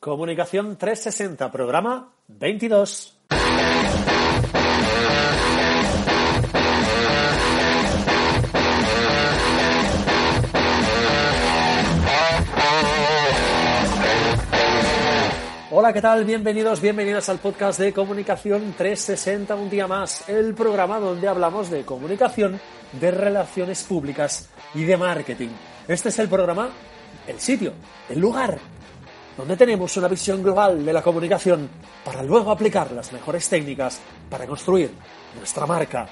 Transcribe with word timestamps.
Comunicación 0.00 0.76
360, 0.76 1.50
programa 1.50 2.12
22. 2.28 3.18
Hola, 15.72 15.92
¿qué 15.92 16.00
tal? 16.00 16.24
Bienvenidos, 16.24 16.80
bienvenidas 16.80 17.28
al 17.28 17.40
podcast 17.40 17.80
de 17.80 17.92
Comunicación 17.92 18.74
360, 18.78 19.56
un 19.56 19.68
día 19.68 19.88
más, 19.88 20.28
el 20.28 20.54
programa 20.54 21.00
donde 21.00 21.26
hablamos 21.26 21.70
de 21.70 21.84
comunicación, 21.84 22.60
de 22.92 23.10
relaciones 23.10 23.82
públicas 23.82 24.48
y 24.74 24.84
de 24.84 24.96
marketing. 24.96 25.48
Este 25.88 26.10
es 26.10 26.18
el 26.20 26.28
programa, 26.28 26.70
el 27.26 27.40
sitio, 27.40 27.72
el 28.08 28.20
lugar 28.20 28.60
donde 29.38 29.56
tenemos 29.56 29.96
una 29.96 30.08
visión 30.08 30.42
global 30.42 30.84
de 30.84 30.92
la 30.92 31.00
comunicación 31.00 31.70
para 32.04 32.24
luego 32.24 32.50
aplicar 32.50 32.90
las 32.90 33.12
mejores 33.12 33.48
técnicas 33.48 34.00
para 34.28 34.48
construir 34.48 34.90
nuestra 35.36 35.64
marca. 35.64 36.08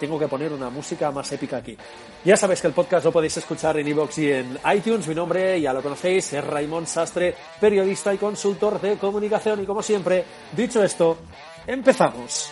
Tengo 0.00 0.18
que 0.18 0.28
poner 0.28 0.50
una 0.50 0.70
música 0.70 1.10
más 1.10 1.30
épica 1.30 1.58
aquí. 1.58 1.76
Ya 2.24 2.38
sabéis 2.38 2.62
que 2.62 2.68
el 2.68 2.72
podcast 2.72 3.04
lo 3.04 3.12
podéis 3.12 3.36
escuchar 3.36 3.78
en 3.78 3.86
iVoox 3.88 4.18
y 4.18 4.32
en 4.32 4.58
iTunes. 4.74 5.06
Mi 5.06 5.14
nombre, 5.14 5.60
ya 5.60 5.74
lo 5.74 5.82
conocéis, 5.82 6.32
es 6.32 6.42
Raymond 6.42 6.86
Sastre, 6.86 7.34
periodista 7.60 8.14
y 8.14 8.16
consultor 8.16 8.80
de 8.80 8.96
comunicación. 8.96 9.62
Y 9.62 9.66
como 9.66 9.82
siempre, 9.82 10.24
dicho 10.56 10.82
esto, 10.82 11.18
empezamos. 11.66 12.50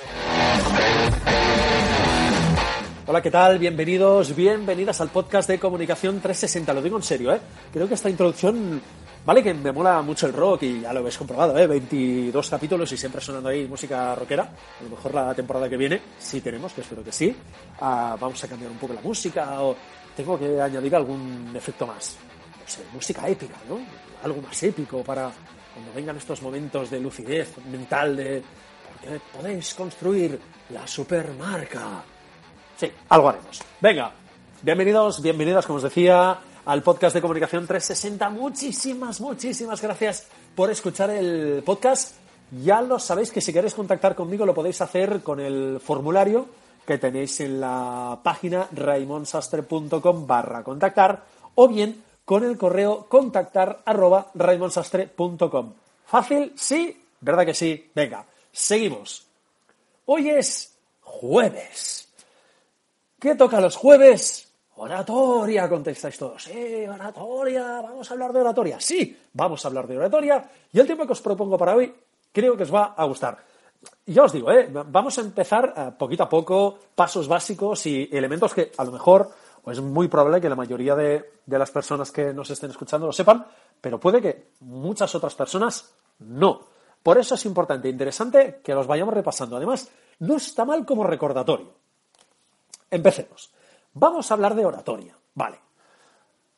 Hola, 3.07 3.23
¿qué 3.23 3.31
tal? 3.31 3.59
Bienvenidos, 3.59 4.37
bienvenidas 4.37 5.01
al 5.01 5.09
podcast 5.09 5.49
de 5.49 5.59
Comunicación 5.59 6.21
360. 6.21 6.73
Lo 6.75 6.83
digo 6.83 6.99
en 6.99 7.03
serio, 7.03 7.35
¿eh? 7.35 7.41
Creo 7.73 7.89
que 7.89 7.95
esta 7.95 8.11
introducción 8.11 8.81
Vale 9.25 9.41
que 9.41 9.55
me 9.55 9.71
mola 9.71 10.03
mucho 10.03 10.27
el 10.27 10.33
rock 10.33 10.65
y 10.65 10.81
ya 10.81 10.93
lo 10.93 10.99
habéis 10.99 11.17
comprobado, 11.17 11.57
¿eh? 11.57 11.69
22 11.69 12.51
capítulos 12.51 12.91
y 12.91 12.97
siempre 12.97 13.21
sonando 13.21 13.51
ahí 13.51 13.69
música 13.69 14.17
rockera. 14.17 14.43
A 14.81 14.83
lo 14.83 14.91
mejor 14.91 15.15
la 15.15 15.33
temporada 15.33 15.69
que 15.69 15.77
viene, 15.77 16.03
sí 16.19 16.41
tenemos, 16.41 16.73
que 16.73 16.81
espero 16.81 17.05
que 17.05 17.13
sí. 17.13 17.37
Ah, 17.81 18.17
vamos 18.19 18.43
a 18.43 18.49
cambiar 18.49 18.73
un 18.73 18.79
poco 18.79 18.95
la 18.95 19.01
música 19.01 19.63
o 19.63 19.77
tengo 20.17 20.37
que 20.37 20.61
añadir 20.61 20.97
algún 20.97 21.53
efecto 21.55 21.87
más. 21.87 22.17
No 22.61 22.69
sé, 22.69 22.83
música 22.93 23.29
épica, 23.29 23.55
¿no? 23.69 23.79
Algo 24.25 24.43
más 24.43 24.61
épico 24.65 25.05
para 25.05 25.31
cuando 25.73 25.93
vengan 25.95 26.17
estos 26.17 26.43
momentos 26.43 26.91
de 26.91 26.99
lucidez 26.99 27.55
mental 27.71 28.17
de 28.17 28.43
porque 28.93 29.21
podéis 29.33 29.73
construir 29.75 30.37
la 30.71 30.85
supermarca. 30.85 32.03
Sí, 32.77 32.91
algo 33.09 33.29
haremos. 33.29 33.61
Venga, 33.81 34.13
bienvenidos, 34.63 35.23
bienvenidas, 35.23 35.65
como 35.65 35.77
os 35.77 35.85
decía 35.85 36.41
al 36.65 36.83
podcast 36.83 37.15
de 37.15 37.21
Comunicación 37.21 37.67
360. 37.67 38.31
Muchísimas, 38.31 39.21
muchísimas 39.21 39.81
gracias 39.81 40.27
por 40.55 40.71
escuchar 40.71 41.11
el 41.11 41.63
podcast. 41.65 42.17
Ya 42.63 42.83
lo 42.83 42.99
sabéis 42.99 43.33
que 43.33 43.41
si 43.41 43.53
queréis 43.53 43.75
contactar 43.75 44.15
conmigo 44.15 44.45
lo 44.45 44.55
podéis 44.55 44.81
hacer 44.81 45.23
con 45.23 45.41
el 45.41 45.81
formulario 45.81 46.47
que 46.87 46.99
tenéis 46.99 47.41
en 47.41 47.61
la 47.61 48.21
página 48.23 48.69
raimonsastre.com 48.73 50.27
barra 50.27 50.63
contactar 50.63 51.25
o 51.55 51.69
bien 51.69 52.03
con 52.25 52.45
el 52.45 52.59
correo 52.59 53.07
contactar 53.09 53.83
arroba 53.85 54.31
raimonsastre.com. 54.35 55.73
¿Fácil? 56.07 56.53
¿Sí? 56.57 57.05
¿Verdad 57.21 57.47
que 57.47 57.55
sí? 57.55 57.91
Venga, 57.95 58.27
seguimos. 58.51 59.27
Hoy 60.07 60.29
es 60.29 60.75
jueves. 61.01 62.09
¿Qué 63.19 63.35
toca 63.35 63.61
los 63.61 63.77
jueves? 63.77 64.52
Oratoria, 64.77 65.69
contestáis 65.69 66.17
todos. 66.19 66.45
Sí, 66.45 66.87
oratoria, 66.87 67.83
vamos 67.83 68.11
a 68.11 68.15
hablar 68.15 68.33
de 68.33 68.41
oratoria. 68.41 68.81
Sí, 68.81 69.19
vamos 69.33 69.65
a 69.65 69.69
hablar 69.69 69.87
de 69.87 69.99
oratoria. 69.99 70.51
Y 70.73 70.81
el 70.81 70.87
tema 70.87 71.07
que 71.07 71.13
os 71.13 71.21
propongo 71.21 71.59
para 71.59 71.77
hoy 71.77 71.95
creo 72.33 72.57
que 72.57 72.63
os 72.63 72.75
va 72.75 72.95
a 72.97 73.05
gustar. 73.05 73.39
Ya 74.07 74.23
os 74.23 74.33
digo, 74.33 74.51
¿eh? 74.51 74.69
vamos 74.71 75.19
a 75.19 75.21
empezar 75.21 75.75
eh, 75.77 75.91
poquito 75.99 76.23
a 76.23 76.29
poco, 76.29 76.79
pasos 76.95 77.29
básicos 77.29 77.85
y 77.87 78.09
elementos 78.13 78.55
que 78.55 78.73
a 78.77 78.85
lo 78.85 78.93
mejor, 78.93 79.31
es 79.67 79.81
muy 79.81 80.09
probable 80.09 80.41
que 80.41 80.49
la 80.49 80.57
mayoría 80.57 80.95
de, 80.95 81.31
de 81.45 81.59
las 81.59 81.71
personas 81.71 82.11
que 82.11 82.33
nos 82.33 82.51
estén 82.51 82.71
escuchando 82.71 83.07
lo 83.07 83.13
sepan, 83.13 83.45
pero 83.81 84.01
puede 84.01 84.23
que 84.23 84.49
muchas 84.61 85.15
otras 85.15 85.35
personas 85.35 85.93
no. 86.21 86.67
Por 87.03 87.19
eso 87.19 87.35
es 87.35 87.45
importante 87.45 87.89
e 87.89 87.91
interesante 87.91 88.61
que 88.63 88.75
los 88.75 88.87
vayamos 88.87 89.15
repasando. 89.15 89.57
Además, 89.57 89.91
no 90.21 90.37
está 90.37 90.65
mal 90.65 90.87
como 90.87 91.05
recordatorio. 91.05 91.73
Empecemos. 92.91 93.53
Vamos 93.95 94.31
a 94.31 94.35
hablar 94.35 94.55
de 94.55 94.65
oratoria. 94.65 95.17
Vale. 95.35 95.59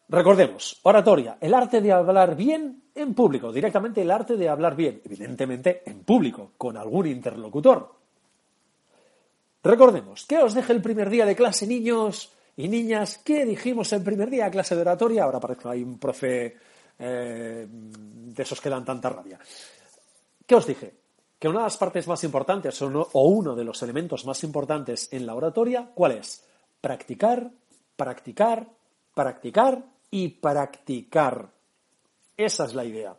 Recordemos, 0.08 0.80
oratoria, 0.82 1.38
el 1.40 1.54
arte 1.54 1.80
de 1.80 1.92
hablar 1.92 2.36
bien 2.36 2.84
en 2.94 3.14
público, 3.14 3.50
directamente 3.50 4.02
el 4.02 4.10
arte 4.10 4.36
de 4.36 4.48
hablar 4.48 4.76
bien, 4.76 5.00
evidentemente 5.04 5.82
en 5.86 6.04
público, 6.04 6.52
con 6.58 6.76
algún 6.76 7.06
interlocutor. 7.06 7.94
Recordemos, 9.62 10.26
¿qué 10.26 10.38
os 10.38 10.52
deje 10.52 10.74
el 10.74 10.82
primer 10.82 11.08
día 11.08 11.24
de 11.24 11.34
clase, 11.34 11.66
niños 11.66 12.32
y 12.56 12.68
niñas? 12.68 13.18
¿Qué 13.24 13.46
dijimos 13.46 13.92
el 13.94 14.02
primer 14.02 14.28
día 14.28 14.44
de 14.44 14.50
clase 14.50 14.74
de 14.74 14.82
oratoria? 14.82 15.24
Ahora 15.24 15.40
parece 15.40 15.62
que 15.62 15.68
hay 15.68 15.82
un 15.82 15.98
profe 15.98 16.54
eh, 16.98 17.66
de 17.68 18.42
esos 18.42 18.60
que 18.60 18.68
dan 18.68 18.84
tanta 18.84 19.08
rabia. 19.08 19.38
¿Qué 20.46 20.54
os 20.54 20.66
dije? 20.66 20.94
Que 21.38 21.48
una 21.48 21.60
de 21.60 21.64
las 21.64 21.78
partes 21.78 22.06
más 22.06 22.22
importantes 22.24 22.80
o 22.82 23.22
uno 23.22 23.54
de 23.54 23.64
los 23.64 23.82
elementos 23.82 24.26
más 24.26 24.44
importantes 24.44 25.10
en 25.12 25.24
la 25.24 25.34
oratoria, 25.34 25.90
¿cuál 25.94 26.12
es? 26.12 26.44
Practicar, 26.84 27.50
practicar, 27.96 28.68
practicar 29.14 29.82
y 30.10 30.28
practicar. 30.28 31.48
Esa 32.36 32.64
es 32.66 32.74
la 32.74 32.84
idea. 32.84 33.16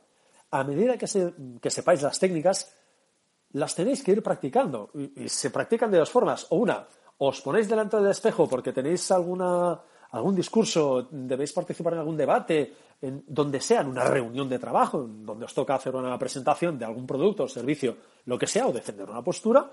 A 0.52 0.64
medida 0.64 1.00
que, 1.00 1.08
sepáis 1.08 2.04
las 2.04 2.20
técnicas, 2.20 2.72
las 3.54 3.74
tenéis 3.74 4.04
que 4.04 4.12
ir 4.12 4.22
practicando. 4.22 4.92
Y, 4.94 5.28
se 5.28 5.50
practican 5.50 5.90
de 5.90 5.98
dos 5.98 6.12
formas. 6.12 6.46
O 6.52 6.58
una, 6.58 6.86
os 7.18 7.42
ponéis 7.42 7.68
delante 7.68 7.98
del 7.98 8.12
espejo 8.12 8.48
porque 8.48 8.72
tenéis 8.72 9.10
alguna, 9.10 9.82
algún 10.12 10.36
discurso, 10.36 11.08
debéis 11.10 11.52
participar 11.52 11.94
en 11.94 12.00
algún 12.00 12.18
debate, 12.18 12.72
en 13.02 13.24
donde 13.26 13.60
sea, 13.60 13.82
en 13.82 13.88
una 13.88 14.04
reunión 14.04 14.48
de 14.48 14.60
trabajo, 14.60 15.10
donde 15.10 15.46
os 15.46 15.54
toca 15.56 15.74
hacer 15.74 15.96
una 15.96 16.20
presentación 16.20 16.78
de 16.78 16.86
algún 16.86 17.08
producto 17.08 17.46
o 17.46 17.50
servicio, 17.50 17.98
lo 18.26 18.38
que 18.38 18.46
sea, 18.46 18.68
o 18.68 18.72
defender 18.72 19.10
una 19.10 19.24
postura, 19.24 19.68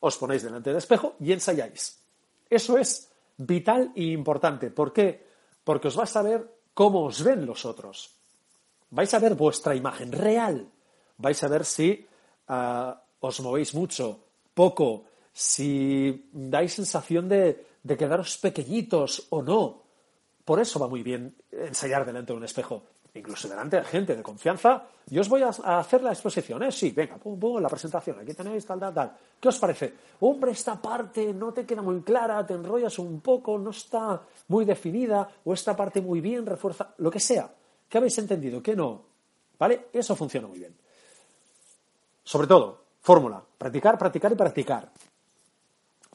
os 0.00 0.18
ponéis 0.18 0.42
delante 0.42 0.68
del 0.68 0.76
espejo 0.76 1.14
y 1.20 1.32
ensayáis. 1.32 2.04
Eso 2.50 2.76
es 2.76 3.07
vital 3.38 3.92
e 3.94 4.12
importante. 4.12 4.70
¿Por 4.70 4.92
qué? 4.92 5.24
Porque 5.64 5.88
os 5.88 5.96
vais 5.96 6.14
a 6.16 6.22
ver 6.22 6.44
cómo 6.74 7.06
os 7.06 7.22
ven 7.22 7.46
los 7.46 7.64
otros. 7.64 8.18
Vais 8.90 9.12
a 9.14 9.18
ver 9.18 9.34
vuestra 9.34 9.74
imagen 9.74 10.12
real. 10.12 10.68
Vais 11.16 11.40
a 11.42 11.48
ver 11.48 11.64
si 11.64 12.06
ah, 12.48 13.00
os 13.20 13.40
movéis 13.40 13.74
mucho, 13.74 14.20
poco, 14.54 15.06
si 15.32 16.28
dais 16.32 16.74
sensación 16.74 17.28
de, 17.28 17.78
de 17.82 17.94
quedaros 17.96 18.38
pequeñitos 18.38 19.26
o 19.30 19.42
no. 19.42 19.82
Por 20.44 20.60
eso 20.60 20.78
va 20.78 20.88
muy 20.88 21.02
bien 21.02 21.34
ensayar 21.52 22.06
delante 22.06 22.32
de 22.32 22.38
un 22.38 22.44
espejo 22.44 22.82
incluso 23.14 23.48
delante 23.48 23.76
de 23.76 23.84
gente 23.84 24.16
de 24.16 24.22
confianza, 24.22 24.84
yo 25.06 25.20
os 25.20 25.28
voy 25.28 25.42
a, 25.42 25.48
hacer 25.48 26.02
la 26.02 26.10
exposición, 26.10 26.62
¿eh? 26.62 26.72
Sí, 26.72 26.90
venga, 26.90 27.16
pum, 27.16 27.38
pum, 27.38 27.60
la 27.60 27.68
presentación, 27.68 28.18
aquí 28.20 28.34
tenéis 28.34 28.66
tal, 28.66 28.78
tal, 28.78 28.94
tal. 28.94 29.12
¿Qué 29.40 29.48
os 29.48 29.58
parece? 29.58 29.94
Hombre, 30.20 30.52
esta 30.52 30.80
parte 30.80 31.32
no 31.32 31.52
te 31.52 31.64
queda 31.64 31.82
muy 31.82 32.00
clara, 32.02 32.46
te 32.46 32.54
enrollas 32.54 32.98
un 32.98 33.20
poco, 33.20 33.58
no 33.58 33.70
está 33.70 34.20
muy 34.48 34.64
definida, 34.64 35.28
o 35.44 35.54
esta 35.54 35.74
parte 35.74 36.00
muy 36.00 36.20
bien, 36.20 36.44
refuerza, 36.44 36.94
lo 36.98 37.10
que 37.10 37.20
sea. 37.20 37.50
¿Qué 37.88 37.98
habéis 37.98 38.18
entendido? 38.18 38.62
¿Qué 38.62 38.76
no? 38.76 39.02
¿Vale? 39.58 39.86
Eso 39.92 40.14
funciona 40.14 40.46
muy 40.46 40.58
bien. 40.58 40.76
Sobre 42.22 42.46
todo, 42.46 42.84
fórmula, 43.00 43.42
practicar, 43.56 43.96
practicar 43.96 44.32
y 44.32 44.36
practicar. 44.36 44.90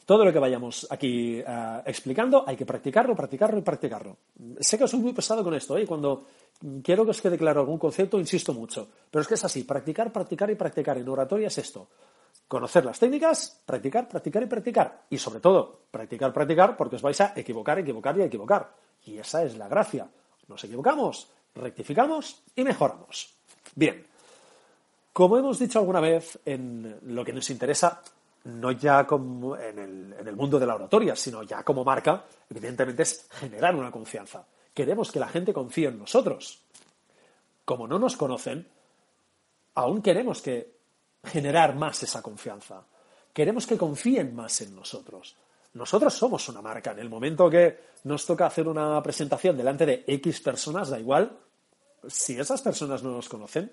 Todo 0.04 0.24
lo 0.24 0.32
que 0.32 0.38
vayamos 0.38 0.86
aquí 0.90 1.38
eh, 1.38 1.82
explicando 1.86 2.44
hay 2.46 2.56
que 2.56 2.66
practicarlo, 2.66 3.16
practicarlo 3.16 3.58
y 3.58 3.62
practicarlo. 3.62 4.16
Sé 4.60 4.76
que 4.76 4.86
soy 4.86 5.00
muy 5.00 5.14
pesado 5.14 5.42
con 5.42 5.54
esto, 5.54 5.78
¿eh? 5.78 5.86
Cuando 5.86 6.24
quiero 6.82 7.04
que 7.04 7.10
os 7.10 7.20
quede 7.20 7.38
claro 7.38 7.60
algún 7.60 7.78
concepto, 7.78 8.18
insisto 8.18 8.52
mucho. 8.52 8.86
Pero 9.10 9.22
es 9.22 9.28
que 9.28 9.34
es 9.34 9.44
así, 9.44 9.64
practicar, 9.64 10.12
practicar 10.12 10.50
y 10.50 10.56
practicar. 10.56 10.98
En 10.98 11.08
oratoria 11.08 11.48
es 11.48 11.56
esto. 11.56 11.88
Conocer 12.46 12.84
las 12.84 12.98
técnicas, 12.98 13.62
practicar, 13.64 14.06
practicar 14.06 14.42
y 14.42 14.46
practicar. 14.46 15.04
Y 15.08 15.16
sobre 15.16 15.40
todo, 15.40 15.84
practicar, 15.90 16.32
practicar, 16.32 16.76
porque 16.76 16.96
os 16.96 17.02
vais 17.02 17.20
a 17.22 17.32
equivocar, 17.34 17.78
equivocar 17.78 18.18
y 18.18 18.22
equivocar. 18.22 18.74
Y 19.06 19.16
esa 19.16 19.42
es 19.42 19.56
la 19.56 19.68
gracia. 19.68 20.06
Nos 20.48 20.62
equivocamos, 20.64 21.28
rectificamos 21.54 22.42
y 22.54 22.62
mejoramos. 22.62 23.34
Bien. 23.74 24.06
Como 25.14 25.38
hemos 25.38 25.58
dicho 25.60 25.78
alguna 25.78 26.00
vez, 26.00 26.38
en 26.44 26.98
lo 27.02 27.24
que 27.24 27.32
nos 27.32 27.48
interesa, 27.48 28.02
no 28.44 28.72
ya 28.72 29.06
como 29.06 29.56
en, 29.56 29.78
el, 29.78 30.14
en 30.18 30.28
el 30.28 30.36
mundo 30.36 30.58
de 30.58 30.66
la 30.66 30.74
oratoria, 30.74 31.16
sino 31.16 31.42
ya 31.42 31.62
como 31.62 31.84
marca, 31.84 32.24
evidentemente 32.50 33.02
es 33.02 33.26
generar 33.30 33.74
una 33.74 33.90
confianza. 33.90 34.44
Queremos 34.72 35.10
que 35.10 35.20
la 35.20 35.28
gente 35.28 35.52
confíe 35.52 35.88
en 35.88 35.98
nosotros. 35.98 36.60
Como 37.64 37.86
no 37.86 37.98
nos 37.98 38.16
conocen, 38.16 38.68
aún 39.74 40.02
queremos 40.02 40.42
que 40.42 40.74
generar 41.24 41.74
más 41.74 42.02
esa 42.02 42.20
confianza. 42.20 42.82
Queremos 43.32 43.66
que 43.66 43.78
confíen 43.78 44.34
más 44.34 44.60
en 44.60 44.74
nosotros. 44.74 45.36
Nosotros 45.74 46.14
somos 46.14 46.48
una 46.48 46.60
marca. 46.60 46.92
En 46.92 46.98
el 46.98 47.08
momento 47.08 47.50
que 47.50 47.78
nos 48.04 48.26
toca 48.26 48.46
hacer 48.46 48.68
una 48.68 49.02
presentación 49.02 49.56
delante 49.56 49.86
de 49.86 50.04
X 50.06 50.40
personas, 50.40 50.90
da 50.90 51.00
igual, 51.00 51.36
si 52.06 52.38
esas 52.38 52.60
personas 52.62 53.02
no 53.02 53.10
nos 53.10 53.28
conocen, 53.28 53.72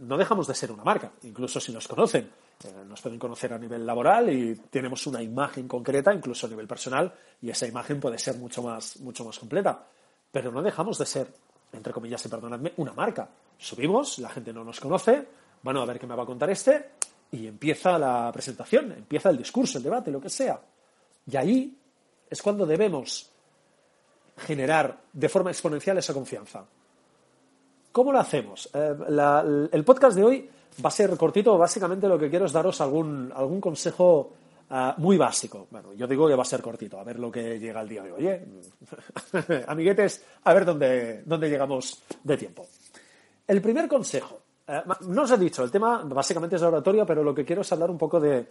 no 0.00 0.16
dejamos 0.16 0.46
de 0.46 0.54
ser 0.54 0.70
una 0.70 0.84
marca, 0.84 1.12
incluso 1.22 1.58
si 1.60 1.72
nos 1.72 1.88
conocen. 1.88 2.30
Eh, 2.62 2.84
nos 2.86 3.00
pueden 3.00 3.18
conocer 3.18 3.52
a 3.52 3.58
nivel 3.58 3.84
laboral 3.84 4.32
y 4.32 4.54
tenemos 4.70 5.06
una 5.06 5.22
imagen 5.22 5.66
concreta, 5.66 6.14
incluso 6.14 6.46
a 6.46 6.50
nivel 6.50 6.66
personal, 6.66 7.12
y 7.42 7.50
esa 7.50 7.66
imagen 7.66 8.00
puede 8.00 8.18
ser 8.18 8.36
mucho 8.36 8.62
más, 8.62 9.00
mucho 9.00 9.24
más 9.24 9.38
completa. 9.38 9.86
Pero 10.30 10.50
no 10.50 10.62
dejamos 10.62 10.98
de 10.98 11.06
ser, 11.06 11.28
entre 11.72 11.92
comillas 11.92 12.24
y 12.24 12.28
perdonadme, 12.28 12.72
una 12.76 12.92
marca. 12.92 13.28
Subimos, 13.58 14.18
la 14.18 14.28
gente 14.28 14.52
no 14.52 14.64
nos 14.64 14.80
conoce, 14.80 15.26
bueno, 15.62 15.82
a 15.82 15.86
ver 15.86 15.98
qué 15.98 16.06
me 16.06 16.14
va 16.14 16.22
a 16.22 16.26
contar 16.26 16.50
este, 16.50 16.90
y 17.32 17.46
empieza 17.46 17.98
la 17.98 18.30
presentación, 18.32 18.92
empieza 18.92 19.30
el 19.30 19.38
discurso, 19.38 19.78
el 19.78 19.84
debate, 19.84 20.10
lo 20.10 20.20
que 20.20 20.30
sea. 20.30 20.60
Y 21.26 21.36
ahí 21.36 21.78
es 22.30 22.42
cuando 22.42 22.66
debemos 22.66 23.30
generar 24.36 25.00
de 25.12 25.28
forma 25.28 25.50
exponencial 25.50 25.98
esa 25.98 26.12
confianza. 26.12 26.64
¿Cómo 27.92 28.12
lo 28.12 28.18
hacemos? 28.18 28.68
Eh, 28.74 29.68
el 29.72 29.84
podcast 29.84 30.16
de 30.16 30.24
hoy 30.24 30.50
va 30.82 30.88
a 30.88 30.92
ser 30.92 31.16
cortito, 31.16 31.56
básicamente 31.58 32.08
lo 32.08 32.18
que 32.18 32.30
quiero 32.30 32.46
es 32.46 32.52
daros 32.52 32.80
algún, 32.80 33.32
algún 33.34 33.60
consejo 33.60 34.32
ah, 34.70 34.94
muy 34.98 35.16
básico. 35.16 35.66
Bueno, 35.70 35.92
yo 35.94 36.06
digo 36.06 36.28
que 36.28 36.34
va 36.34 36.42
a 36.42 36.46
ser 36.46 36.62
cortito, 36.62 36.98
a 36.98 37.04
ver 37.04 37.18
lo 37.18 37.30
que 37.30 37.58
llega 37.58 37.80
el 37.80 37.88
día 37.88 38.02
de 38.02 38.12
hoy. 38.12 38.26
¿eh? 38.26 39.64
Amiguetes, 39.68 40.24
a 40.44 40.54
ver 40.54 40.64
dónde, 40.64 41.22
dónde 41.24 41.48
llegamos 41.48 42.02
de 42.22 42.36
tiempo. 42.36 42.66
El 43.46 43.60
primer 43.60 43.86
consejo, 43.88 44.40
eh, 44.66 44.82
no 45.08 45.22
os 45.22 45.30
he 45.30 45.36
dicho, 45.36 45.62
el 45.62 45.70
tema 45.70 46.02
básicamente 46.04 46.56
es 46.56 46.62
de 46.62 46.68
oratoria, 46.68 47.04
pero 47.04 47.22
lo 47.22 47.34
que 47.34 47.44
quiero 47.44 47.62
es 47.62 47.72
hablar 47.72 47.90
un 47.90 47.98
poco 47.98 48.18
de, 48.18 48.46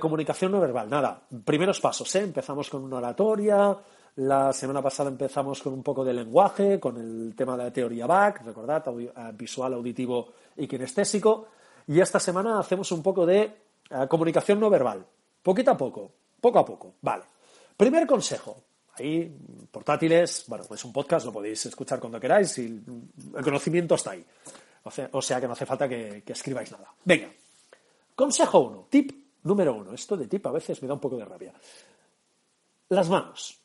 comunicación 0.00 0.50
no 0.50 0.60
verbal. 0.60 0.90
Nada, 0.90 1.20
primeros 1.44 1.80
pasos, 1.80 2.12
¿eh? 2.16 2.22
Empezamos 2.22 2.68
con 2.68 2.82
una 2.82 2.96
oratoria, 2.96 3.76
la 4.16 4.52
semana 4.52 4.82
pasada 4.82 5.10
empezamos 5.10 5.62
con 5.62 5.72
un 5.72 5.82
poco 5.82 6.04
de 6.04 6.12
lenguaje, 6.12 6.80
con 6.80 6.96
el 6.96 7.34
tema 7.36 7.56
de 7.56 7.64
la 7.64 7.72
teoría 7.72 8.06
BAC, 8.06 8.44
recordad, 8.44 8.84
eh, 8.98 9.10
visual, 9.34 9.74
auditivo 9.74 10.32
y 10.56 10.66
kinestésico, 10.66 11.48
y 11.86 12.00
esta 12.00 12.20
semana 12.20 12.58
hacemos 12.58 12.90
un 12.92 13.02
poco 13.02 13.26
de 13.26 13.42
eh, 13.42 14.06
comunicación 14.08 14.60
no 14.60 14.70
verbal, 14.70 15.04
poquito 15.42 15.70
a 15.70 15.76
poco, 15.76 16.12
poco 16.40 16.58
a 16.58 16.64
poco, 16.64 16.94
vale. 17.02 17.24
Primer 17.76 18.06
consejo, 18.06 18.62
ahí, 18.98 19.36
portátiles, 19.70 20.44
bueno, 20.46 20.64
pues 20.66 20.84
un 20.84 20.92
podcast 20.92 21.26
lo 21.26 21.32
podéis 21.32 21.66
escuchar 21.66 21.98
cuando 21.98 22.20
queráis 22.20 22.56
y 22.58 22.66
el 22.66 23.42
conocimiento 23.42 23.96
está 23.96 24.12
ahí. 24.12 24.24
O 25.12 25.22
sea, 25.22 25.40
que 25.40 25.46
no 25.46 25.54
hace 25.54 25.64
falta 25.64 25.88
que, 25.88 26.22
escribáis 26.26 26.70
nada. 26.70 26.92
Venga. 27.04 27.32
Consejo 28.14 28.60
uno. 28.60 28.86
Tip 28.90 29.12
número 29.42 29.74
uno. 29.74 29.94
Esto 29.94 30.16
de 30.16 30.28
tip 30.28 30.46
a 30.46 30.52
veces 30.52 30.80
me 30.82 30.88
da 30.88 30.94
un 30.94 31.00
poco 31.00 31.16
de 31.16 31.24
rabia. 31.24 31.54
Las 32.90 33.08
manos. 33.08 33.58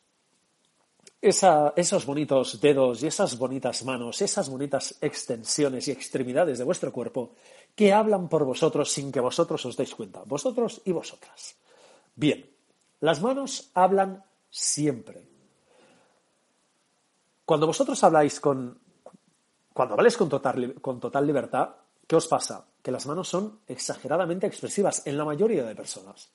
Esos 1.22 2.06
bonitos 2.06 2.62
dedos 2.62 3.04
y 3.04 3.08
esas 3.08 3.38
bonitas 3.38 3.84
manos, 3.84 4.22
esas 4.22 4.50
bonitas 4.50 4.98
extensiones 5.02 5.88
y 5.88 5.92
extremidades 5.92 6.58
de 6.58 6.64
vuestro 6.64 6.94
cuerpo 6.94 7.32
que 7.76 7.92
hablan 7.92 8.30
por 8.30 8.46
vosotros 8.46 8.92
sin 8.92 9.12
que 9.12 9.20
vosotros 9.20 9.66
os 9.66 9.76
deis 9.76 9.94
cuenta. 9.96 10.24
Vosotros 10.26 10.82
y 10.86 10.92
vosotras. 10.92 11.56
Bien. 12.16 12.50
Las 13.02 13.22
manos 13.22 13.72
hablan 13.74 14.24
siempre. 14.50 15.26
Cuando 17.46 17.68
vosotros 17.68 18.04
habláis 18.04 18.40
con 18.40 18.80
cuando 19.74 19.96
habléis 19.96 20.18
con 20.18 20.28
total, 20.28 20.76
con 20.82 21.00
total 21.00 21.26
libertad, 21.26 21.70
¿qué 22.06 22.18
os 22.18 22.28
pasa? 22.28 22.66
Que 22.82 22.92
las 22.92 23.06
manos 23.06 23.30
son 23.30 23.62
exageradamente 23.66 24.46
expresivas 24.46 25.08
en 25.08 25.18
la 25.18 25.24
mayoría 25.24 25.64
de 25.64 25.74
personas. 25.74 26.30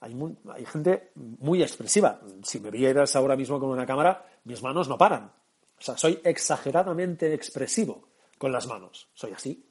Hay, 0.00 0.64
gente 0.64 1.10
muy 1.14 1.62
expresiva. 1.62 2.20
Si 2.42 2.60
me 2.60 2.70
vieras 2.70 3.16
ahora 3.16 3.36
mismo 3.36 3.58
con 3.58 3.70
una 3.70 3.86
cámara, 3.86 4.24
mis 4.44 4.62
manos 4.62 4.88
no 4.88 4.96
paran. 4.96 5.24
O 5.24 5.82
sea, 5.82 5.96
soy 5.96 6.20
exageradamente 6.24 7.34
expresivo 7.34 8.08
con 8.38 8.52
las 8.52 8.66
manos. 8.66 9.08
Soy 9.14 9.32
así. 9.32 9.66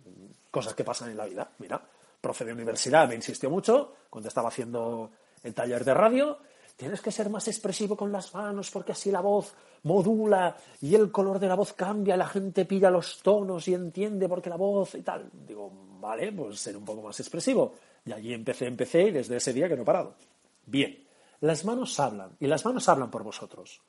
Cosas 0.51 0.73
que 0.73 0.83
pasan 0.83 1.11
en 1.11 1.17
la 1.17 1.25
vida. 1.25 1.49
Mira, 1.59 1.81
profe 2.19 2.45
de 2.45 2.53
universidad 2.53 3.07
me 3.07 3.15
insistió 3.15 3.49
mucho 3.49 3.95
cuando 4.09 4.27
estaba 4.27 4.49
haciendo 4.49 5.11
el 5.43 5.53
taller 5.53 5.85
de 5.85 5.93
radio 5.93 6.37
tienes 6.77 7.01
que 7.01 7.11
ser 7.11 7.29
más 7.29 7.47
expresivo 7.47 7.97
con 7.97 8.11
las 8.11 8.33
manos 8.33 8.69
porque 8.69 8.91
así 8.91 9.11
la 9.11 9.19
voz 9.19 9.53
modula 9.83 10.55
y 10.79 10.93
el 10.93 11.11
color 11.11 11.39
de 11.39 11.47
la 11.47 11.55
voz 11.55 11.73
cambia, 11.73 12.15
la 12.15 12.27
gente 12.27 12.65
pilla 12.65 12.91
los 12.91 13.21
tonos 13.21 13.67
y 13.67 13.73
entiende 13.73 14.29
porque 14.29 14.49
la 14.49 14.57
voz 14.57 14.93
y 14.95 15.01
tal. 15.01 15.29
Digo, 15.33 15.71
vale, 15.99 16.31
pues 16.31 16.59
ser 16.59 16.77
un 16.77 16.85
poco 16.85 17.01
más 17.01 17.19
expresivo. 17.19 17.73
Y 18.07 18.13
allí 18.13 18.33
empecé, 18.33 18.65
empecé 18.65 19.03
y 19.03 19.11
desde 19.11 19.37
ese 19.37 19.53
día 19.53 19.67
que 19.67 19.75
no 19.75 19.83
he 19.83 19.85
parado. 19.85 20.15
Bien, 20.65 21.05
las 21.41 21.65
manos 21.65 21.99
hablan 21.99 22.35
y 22.39 22.47
las 22.47 22.65
manos 22.65 22.87
hablan 22.89 23.11
por 23.11 23.23
vosotros. 23.23 23.81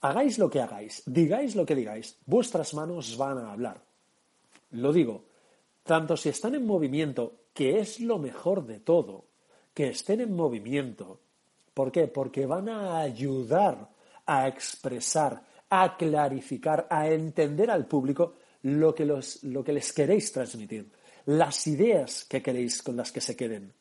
Hagáis 0.00 0.38
lo 0.38 0.48
que 0.48 0.60
hagáis, 0.60 1.02
digáis 1.04 1.54
lo 1.54 1.66
que 1.66 1.74
digáis, 1.74 2.16
vuestras 2.24 2.72
manos 2.72 3.16
van 3.18 3.38
a 3.38 3.52
hablar. 3.52 3.82
Lo 4.70 4.92
digo, 4.92 5.24
tanto 5.82 6.16
si 6.16 6.30
están 6.30 6.54
en 6.54 6.66
movimiento, 6.66 7.34
que 7.52 7.80
es 7.80 8.00
lo 8.00 8.18
mejor 8.18 8.64
de 8.64 8.80
todo, 8.80 9.26
que 9.74 9.88
estén 9.88 10.22
en 10.22 10.34
movimiento, 10.34 11.20
¿Por 11.74 11.92
qué? 11.92 12.08
Porque 12.08 12.46
van 12.46 12.68
a 12.68 12.98
ayudar 12.98 13.88
a 14.26 14.48
expresar, 14.48 15.42
a 15.70 15.96
clarificar, 15.96 16.86
a 16.90 17.08
entender 17.08 17.70
al 17.70 17.86
público 17.86 18.34
lo 18.62 18.94
que, 18.94 19.06
lo 19.06 19.64
que 19.64 19.72
les 19.72 19.92
queréis 19.92 20.32
transmitir, 20.32 20.90
las 21.26 21.66
ideas 21.66 22.24
que 22.24 22.42
queréis 22.42 22.82
con 22.82 22.96
las 22.96 23.12
que 23.12 23.20
se 23.20 23.36
queden. 23.36 23.72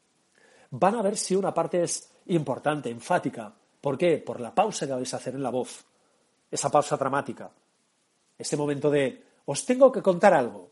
Van 0.71 0.95
a 0.95 1.01
ver 1.01 1.17
si 1.17 1.35
una 1.35 1.53
parte 1.53 1.83
es 1.83 2.11
importante, 2.27 2.89
enfática. 2.89 3.53
¿Por 3.81 3.97
qué? 3.97 4.17
Por 4.17 4.39
la 4.39 4.53
pausa 4.53 4.85
que 4.85 4.93
vais 4.93 5.13
a 5.13 5.17
hacer 5.17 5.35
en 5.35 5.43
la 5.43 5.49
voz, 5.49 5.85
esa 6.51 6.69
pausa 6.69 6.97
dramática, 6.97 7.49
ese 8.37 8.57
momento 8.57 8.89
de 8.89 9.23
os 9.45 9.65
tengo 9.65 9.91
que 9.91 10.01
contar 10.01 10.33
algo. 10.33 10.69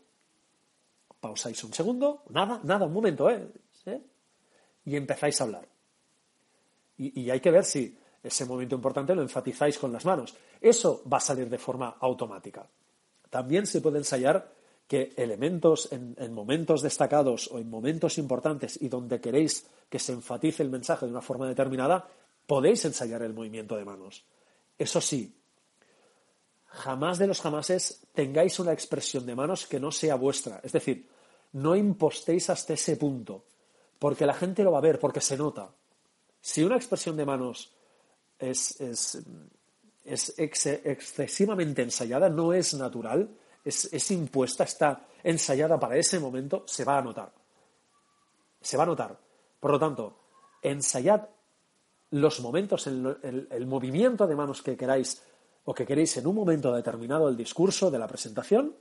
Pausáis 1.20 1.62
un 1.64 1.72
segundo, 1.72 2.22
nada, 2.30 2.60
nada, 2.62 2.86
un 2.86 2.92
momento, 2.92 3.28
¿eh? 3.28 3.50
Y 4.84 4.96
empezáis 4.96 5.40
a 5.40 5.44
hablar. 5.44 5.66
Y, 6.96 7.30
hay 7.30 7.40
que 7.40 7.50
ver 7.50 7.64
si 7.64 7.96
ese 8.22 8.44
momento 8.44 8.74
importante 8.74 9.14
lo 9.14 9.22
enfatizáis 9.22 9.78
con 9.78 9.92
las 9.92 10.04
manos. 10.04 10.34
Eso 10.60 11.02
va 11.12 11.18
a 11.18 11.20
salir 11.20 11.48
de 11.48 11.58
forma 11.58 11.96
automática. 12.00 12.68
También 13.30 13.66
se 13.66 13.80
puede 13.80 13.98
ensayar 13.98 14.52
que 14.88 15.12
elementos 15.16 15.92
en, 15.92 16.32
momentos 16.32 16.80
destacados 16.80 17.48
o 17.52 17.58
en 17.58 17.68
momentos 17.68 18.16
importantes 18.16 18.80
y 18.80 18.88
donde 18.88 19.20
queréis 19.20 19.66
que 19.88 19.98
se 19.98 20.12
enfatice 20.12 20.62
el 20.62 20.70
mensaje 20.70 21.04
de 21.04 21.12
una 21.12 21.20
forma 21.20 21.46
determinada, 21.46 22.08
podéis 22.46 22.86
ensayar 22.86 23.22
el 23.22 23.34
movimiento 23.34 23.76
de 23.76 23.84
manos. 23.84 24.24
Eso 24.78 25.02
sí, 25.02 25.36
jamás 26.66 27.18
de 27.18 27.26
los 27.26 27.42
jamases 27.42 28.00
tengáis 28.14 28.58
una 28.58 28.72
expresión 28.72 29.26
de 29.26 29.34
manos 29.34 29.66
que 29.66 29.78
no 29.78 29.92
sea 29.92 30.14
vuestra. 30.14 30.60
Es 30.64 30.72
decir, 30.72 31.06
no 31.52 31.76
impostéis 31.76 32.48
hasta 32.48 32.72
ese 32.72 32.96
punto, 32.96 33.44
porque 33.98 34.24
la 34.24 34.34
gente 34.34 34.64
lo 34.64 34.72
va 34.72 34.78
a 34.78 34.82
ver, 34.82 34.98
porque 34.98 35.20
se 35.20 35.36
nota. 35.36 35.70
Si 36.40 36.64
una 36.64 36.76
expresión 36.76 37.14
de 37.16 37.26
manos 37.26 37.74
es, 38.38 38.78
excesivamente 40.06 41.82
ensayada, 41.82 42.30
no 42.30 42.54
es 42.54 42.72
natural, 42.72 43.28
es, 43.64 44.10
impuesta, 44.10 44.64
está 44.64 45.06
ensayada 45.22 45.78
para 45.78 45.96
ese 45.96 46.18
momento, 46.18 46.64
se 46.66 46.84
va 46.84 46.98
a 46.98 47.02
notar. 47.02 47.32
Se 48.60 48.76
va 48.76 48.84
a 48.84 48.86
notar. 48.86 49.18
Por 49.60 49.70
lo 49.72 49.78
tanto, 49.78 50.18
ensayad 50.62 51.28
los 52.10 52.40
momentos, 52.40 52.86
el, 52.86 53.48
el, 53.50 53.66
movimiento 53.66 54.26
de 54.26 54.34
manos 54.34 54.62
que 54.62 54.76
queráis 54.76 55.22
o 55.64 55.74
que 55.74 55.84
queréis 55.84 56.16
en 56.16 56.26
un 56.26 56.34
momento 56.34 56.72
determinado 56.72 57.26
del 57.26 57.36
discurso, 57.36 57.90
de 57.90 57.98
la 57.98 58.06
presentación, 58.06 58.74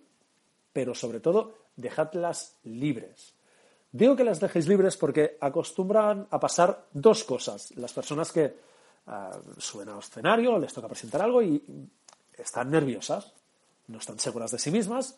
pero 0.71 0.95
sobre 0.95 1.19
todo, 1.19 1.55
dejadlas 1.75 2.57
libres. 2.63 3.33
Digo 3.91 4.15
que 4.15 4.23
las 4.23 4.39
dejéis 4.39 4.67
libres 4.67 4.95
porque 4.95 5.37
acostumbran 5.41 6.27
a 6.29 6.39
pasar 6.39 6.87
dos 6.93 7.23
cosas. 7.23 7.75
Las 7.77 7.91
personas 7.93 8.31
que 8.31 8.55
uh, 9.07 9.59
suben 9.59 9.89
al 9.89 9.99
escenario, 9.99 10.59
les 10.59 10.73
toca 10.73 10.87
presentar 10.87 11.21
algo 11.21 11.41
y 11.41 11.61
están 12.37 12.69
nerviosas, 12.69 13.33
no 13.87 13.99
están 13.99 14.19
seguras 14.19 14.51
de 14.51 14.59
sí 14.59 14.71
mismas, 14.71 15.17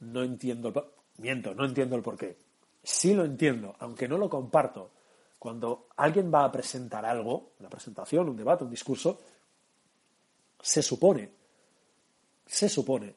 no 0.00 0.22
entiendo, 0.22 0.68
el, 0.68 0.74
miento, 1.18 1.54
no 1.54 1.64
entiendo 1.64 1.96
el 1.96 2.02
porqué. 2.02 2.36
Sí 2.82 3.14
lo 3.14 3.24
entiendo, 3.24 3.76
aunque 3.78 4.08
no 4.08 4.18
lo 4.18 4.28
comparto. 4.28 4.90
Cuando 5.38 5.88
alguien 5.96 6.32
va 6.32 6.44
a 6.44 6.52
presentar 6.52 7.04
algo, 7.04 7.52
una 7.60 7.70
presentación, 7.70 8.28
un 8.28 8.36
debate, 8.36 8.64
un 8.64 8.70
discurso, 8.70 9.18
se 10.60 10.82
supone, 10.82 11.30
se 12.46 12.68
supone 12.68 13.14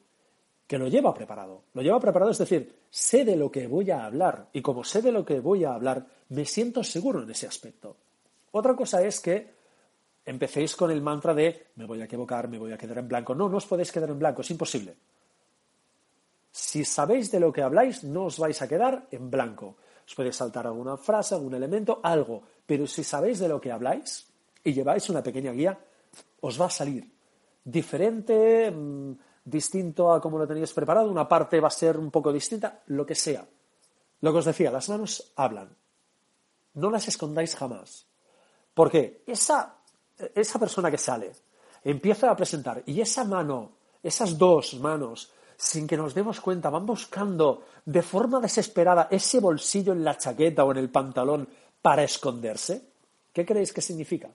que 0.66 0.78
lo 0.78 0.88
lleva 0.88 1.12
preparado. 1.12 1.64
Lo 1.74 1.82
lleva 1.82 2.00
preparado, 2.00 2.30
es 2.30 2.38
decir, 2.38 2.84
sé 2.90 3.24
de 3.24 3.36
lo 3.36 3.50
que 3.50 3.66
voy 3.66 3.90
a 3.90 4.04
hablar 4.04 4.48
y 4.52 4.62
como 4.62 4.84
sé 4.84 5.02
de 5.02 5.12
lo 5.12 5.24
que 5.24 5.40
voy 5.40 5.64
a 5.64 5.74
hablar, 5.74 6.06
me 6.30 6.46
siento 6.46 6.82
seguro 6.82 7.22
en 7.22 7.30
ese 7.30 7.46
aspecto. 7.46 7.96
Otra 8.52 8.74
cosa 8.74 9.02
es 9.02 9.20
que 9.20 9.53
empecéis 10.24 10.76
con 10.76 10.90
el 10.90 11.02
mantra 11.02 11.34
de 11.34 11.68
me 11.76 11.86
voy 11.86 12.00
a 12.00 12.04
equivocar, 12.04 12.48
me 12.48 12.58
voy 12.58 12.72
a 12.72 12.78
quedar 12.78 12.98
en 12.98 13.08
blanco. 13.08 13.34
No, 13.34 13.48
no 13.48 13.58
os 13.58 13.66
podéis 13.66 13.92
quedar 13.92 14.10
en 14.10 14.18
blanco, 14.18 14.42
es 14.42 14.50
imposible. 14.50 14.96
Si 16.50 16.84
sabéis 16.84 17.30
de 17.30 17.40
lo 17.40 17.52
que 17.52 17.62
habláis, 17.62 18.04
no 18.04 18.26
os 18.26 18.38
vais 18.38 18.60
a 18.62 18.68
quedar 18.68 19.08
en 19.10 19.30
blanco. 19.30 19.76
Os 20.06 20.14
puede 20.14 20.32
saltar 20.32 20.66
alguna 20.66 20.96
frase, 20.96 21.34
algún 21.34 21.54
elemento, 21.54 22.00
algo. 22.02 22.42
Pero 22.66 22.86
si 22.86 23.02
sabéis 23.02 23.38
de 23.40 23.48
lo 23.48 23.60
que 23.60 23.72
habláis 23.72 24.26
y 24.62 24.72
lleváis 24.72 25.08
una 25.08 25.22
pequeña 25.22 25.52
guía, 25.52 25.78
os 26.40 26.60
va 26.60 26.66
a 26.66 26.70
salir 26.70 27.10
diferente, 27.64 28.70
mm, 28.70 29.12
distinto 29.44 30.12
a 30.12 30.20
como 30.20 30.38
lo 30.38 30.46
teníais 30.46 30.72
preparado. 30.72 31.10
Una 31.10 31.26
parte 31.26 31.60
va 31.60 31.68
a 31.68 31.70
ser 31.70 31.98
un 31.98 32.10
poco 32.10 32.32
distinta, 32.32 32.82
lo 32.86 33.04
que 33.04 33.14
sea. 33.14 33.46
Lo 34.20 34.32
que 34.32 34.38
os 34.38 34.44
decía, 34.44 34.70
las 34.70 34.88
manos 34.88 35.32
hablan. 35.36 35.74
No 36.74 36.90
las 36.90 37.08
escondáis 37.08 37.56
jamás. 37.56 38.06
Porque 38.74 39.22
esa, 39.26 39.78
esa 40.34 40.58
persona 40.58 40.90
que 40.90 40.98
sale 40.98 41.32
empieza 41.82 42.30
a 42.30 42.36
presentar 42.36 42.82
y 42.86 43.00
esa 43.00 43.24
mano, 43.24 43.72
esas 44.02 44.38
dos 44.38 44.74
manos, 44.80 45.30
sin 45.56 45.86
que 45.86 45.96
nos 45.96 46.14
demos 46.14 46.40
cuenta, 46.40 46.70
van 46.70 46.86
buscando 46.86 47.64
de 47.84 48.02
forma 48.02 48.40
desesperada 48.40 49.08
ese 49.10 49.40
bolsillo 49.40 49.92
en 49.92 50.04
la 50.04 50.16
chaqueta 50.16 50.64
o 50.64 50.72
en 50.72 50.78
el 50.78 50.90
pantalón 50.90 51.48
para 51.82 52.02
esconderse. 52.02 52.88
¿Qué 53.32 53.44
creéis 53.44 53.72
que 53.72 53.82
significa? 53.82 54.30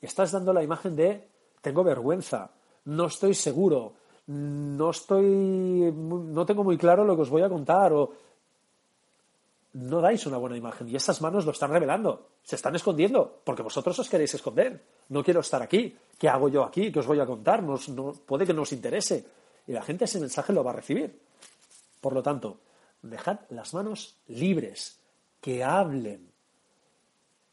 Estás 0.00 0.32
dando 0.32 0.52
la 0.52 0.62
imagen 0.62 0.96
de 0.96 1.28
tengo 1.60 1.82
vergüenza, 1.82 2.50
no 2.84 3.06
estoy 3.06 3.34
seguro, 3.34 3.94
no 4.26 4.90
estoy 4.90 5.92
no 5.92 6.44
tengo 6.44 6.64
muy 6.64 6.76
claro 6.76 7.04
lo 7.04 7.14
que 7.16 7.22
os 7.22 7.30
voy 7.30 7.42
a 7.42 7.48
contar 7.48 7.92
no 9.76 10.00
dais 10.00 10.24
una 10.24 10.38
buena 10.38 10.56
imagen 10.56 10.88
y 10.88 10.96
esas 10.96 11.20
manos 11.20 11.44
lo 11.44 11.52
están 11.52 11.70
revelando, 11.70 12.28
se 12.42 12.56
están 12.56 12.74
escondiendo, 12.74 13.42
porque 13.44 13.62
vosotros 13.62 13.98
os 13.98 14.08
queréis 14.08 14.32
esconder. 14.32 14.82
No 15.10 15.22
quiero 15.22 15.40
estar 15.40 15.60
aquí. 15.60 15.94
¿Qué 16.18 16.30
hago 16.30 16.48
yo 16.48 16.64
aquí? 16.64 16.90
¿Qué 16.90 17.00
os 17.00 17.06
voy 17.06 17.20
a 17.20 17.26
contar? 17.26 17.62
no, 17.62 18.12
puede 18.24 18.46
que 18.46 18.54
no 18.54 18.62
os 18.62 18.72
interese. 18.72 19.26
Y 19.66 19.72
la 19.72 19.82
gente 19.82 20.06
ese 20.06 20.18
mensaje 20.18 20.54
lo 20.54 20.64
va 20.64 20.70
a 20.70 20.76
recibir. 20.76 21.20
Por 22.00 22.14
lo 22.14 22.22
tanto, 22.22 22.58
dejad 23.02 23.40
las 23.50 23.74
manos 23.74 24.16
libres, 24.28 24.98
que 25.42 25.62
hablen, 25.62 26.32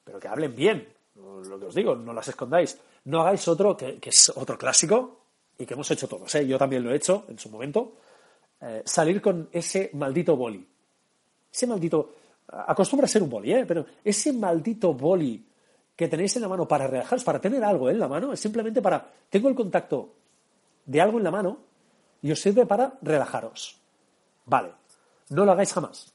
pero 0.06 0.18
que 0.18 0.30
hablen 0.30 0.56
bien. 0.56 0.88
Lo 1.15 1.60
que 1.60 1.65
os 1.65 1.75
digo, 1.75 1.94
no 1.94 2.13
las 2.13 2.30
escondáis. 2.30 2.80
No 3.06 3.22
hagáis 3.22 3.46
otro 3.50 3.75
que, 3.75 4.00
es 4.01 4.32
otro 4.34 4.58
clásico 4.58 5.25
y 5.58 5.65
que 5.65 5.74
hemos 5.74 5.92
hecho 5.92 6.08
todos. 6.08 6.34
¿eh? 6.36 6.48
Yo 6.48 6.58
también 6.58 6.86
lo 6.86 6.94
he 6.94 6.96
hecho 6.96 7.25
en 7.27 7.38
su 7.38 7.50
momento. 7.50 7.98
Eh, 8.62 8.82
salir 8.86 9.22
con 9.22 9.50
ese 9.51 9.89
maldito 9.94 10.38
boli 10.38 10.73
ese 11.53 11.67
maldito, 11.67 12.15
acostumbra 12.48 13.05
a 13.05 13.07
ser 13.07 13.22
un 13.22 13.29
boli, 13.29 13.53
¿eh? 13.53 13.65
pero 13.65 13.86
ese 14.03 14.33
maldito 14.33 14.93
boli 14.93 15.45
que 15.95 16.07
tenéis 16.07 16.36
en 16.36 16.41
la 16.41 16.48
mano 16.48 16.67
para 16.67 16.88
relajaros, 16.88 17.24
para 17.24 17.39
tener 17.39 17.63
algo 17.63 17.89
en 17.89 18.00
la 18.00 18.07
mano, 18.07 18.33
es 18.33 18.39
simplemente 18.39 18.81
para, 18.81 19.07
tengo 19.29 19.50
el 19.50 19.55
contacto 19.55 20.15
de 20.86 21.00
algo 21.00 21.19
en 21.19 21.24
la 21.24 21.31
mano 21.31 21.60
y 22.24 22.31
os 22.31 22.39
sirve 22.39 22.65
para 22.65 22.98
relajaros. 23.01 23.79
Vale, 24.45 24.72
no 25.29 25.45
lo 25.45 25.51
hagáis 25.51 25.72
jamás. 25.72 26.12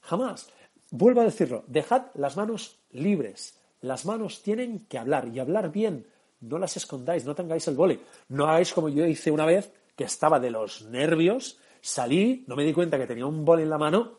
Jamás. 0.00 0.48
Vuelvo 0.90 1.20
a 1.20 1.24
decirlo, 1.24 1.64
dejad 1.66 2.06
las 2.14 2.36
manos 2.38 2.78
libres. 2.92 3.58
Las 3.82 4.06
manos 4.06 4.42
tienen 4.42 4.86
que 4.86 4.98
hablar 4.98 5.28
y 5.28 5.38
hablar 5.38 5.70
bien. 5.70 6.06
No 6.40 6.58
las 6.58 6.76
escondáis, 6.78 7.26
no 7.26 7.34
tengáis 7.34 7.68
el 7.68 7.76
boli. 7.76 8.00
No 8.28 8.46
hagáis 8.46 8.72
como 8.72 8.88
yo 8.88 9.04
hice 9.04 9.30
una 9.30 9.44
vez, 9.44 9.70
que 9.94 10.04
estaba 10.04 10.40
de 10.40 10.50
los 10.50 10.82
nervios, 10.86 11.58
salí, 11.82 12.44
no 12.46 12.56
me 12.56 12.64
di 12.64 12.72
cuenta 12.72 12.96
que 12.96 13.06
tenía 13.06 13.26
un 13.26 13.44
boli 13.44 13.64
en 13.64 13.70
la 13.70 13.78
mano 13.78 14.18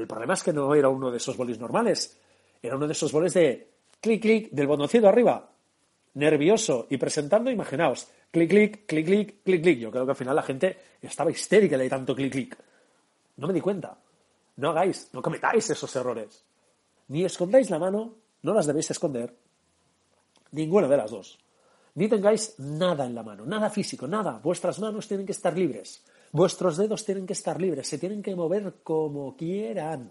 el 0.00 0.06
problema 0.06 0.34
es 0.34 0.42
que 0.42 0.52
no 0.52 0.74
era 0.74 0.88
uno 0.88 1.10
de 1.10 1.18
esos 1.18 1.36
bolis 1.36 1.58
normales, 1.58 2.18
era 2.62 2.76
uno 2.76 2.86
de 2.86 2.92
esos 2.92 3.12
bolis 3.12 3.34
de 3.34 3.70
clic, 4.00 4.22
clic, 4.22 4.50
del 4.50 4.66
botoncito 4.66 5.08
arriba, 5.08 5.50
nervioso 6.14 6.86
y 6.90 6.96
presentando, 6.96 7.50
imaginaos, 7.50 8.08
clic, 8.30 8.50
clic, 8.50 8.86
clic, 8.86 9.06
clic, 9.06 9.42
clic, 9.44 9.62
clic. 9.62 9.78
Yo 9.78 9.90
creo 9.90 10.04
que 10.04 10.12
al 10.12 10.16
final 10.16 10.36
la 10.36 10.42
gente 10.42 10.78
estaba 11.00 11.30
histérica 11.30 11.76
de 11.76 11.88
tanto 11.88 12.14
clic, 12.14 12.32
clic. 12.32 12.56
No 13.36 13.46
me 13.46 13.54
di 13.54 13.60
cuenta. 13.60 13.96
No 14.56 14.70
hagáis, 14.70 15.08
no 15.12 15.22
cometáis 15.22 15.70
esos 15.70 15.94
errores. 15.96 16.44
Ni 17.08 17.24
escondáis 17.24 17.70
la 17.70 17.78
mano, 17.78 18.14
no 18.42 18.54
las 18.54 18.66
debéis 18.66 18.90
esconder. 18.90 19.34
Ninguna 20.52 20.88
de 20.88 20.96
las 20.96 21.10
dos. 21.10 21.38
Ni 21.94 22.08
tengáis 22.08 22.58
nada 22.58 23.06
en 23.06 23.14
la 23.14 23.22
mano, 23.22 23.44
nada 23.46 23.70
físico, 23.70 24.06
nada. 24.06 24.40
Vuestras 24.42 24.78
manos 24.78 25.08
tienen 25.08 25.26
que 25.26 25.32
estar 25.32 25.56
libres. 25.56 26.04
Vuestros 26.32 26.76
dedos 26.76 27.04
tienen 27.04 27.26
que 27.26 27.32
estar 27.32 27.60
libres, 27.60 27.88
se 27.88 27.98
tienen 27.98 28.22
que 28.22 28.36
mover 28.36 28.74
como 28.84 29.36
quieran. 29.36 30.10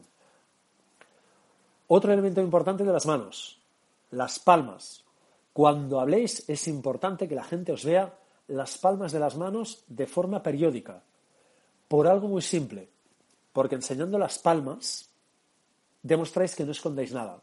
Otro 1.88 2.12
elemento 2.12 2.42
importante 2.42 2.84
de 2.84 2.92
las 2.92 3.06
manos, 3.06 3.60
las 4.12 4.40
palmas. 4.40 5.04
Cuando 5.54 6.00
habléis 6.00 6.48
es 6.50 6.68
importante 6.68 7.28
que 7.28 7.36
la 7.36 7.44
gente 7.44 7.72
os 7.72 7.86
vea 7.86 8.14
las 8.48 8.78
palmas 8.78 9.12
de 9.12 9.20
las 9.20 9.38
manos 9.38 9.84
de 9.88 10.08
forma 10.08 10.44
periódica, 10.44 11.02
por 11.88 12.08
algo 12.08 12.28
muy 12.28 12.42
simple, 12.42 12.90
porque 13.54 13.76
enseñando 13.76 14.20
las 14.20 14.40
palmas 14.40 15.10
demostráis 16.04 16.56
que 16.56 16.66
no 16.66 16.72
escondéis 16.72 17.14
nada. 17.14 17.40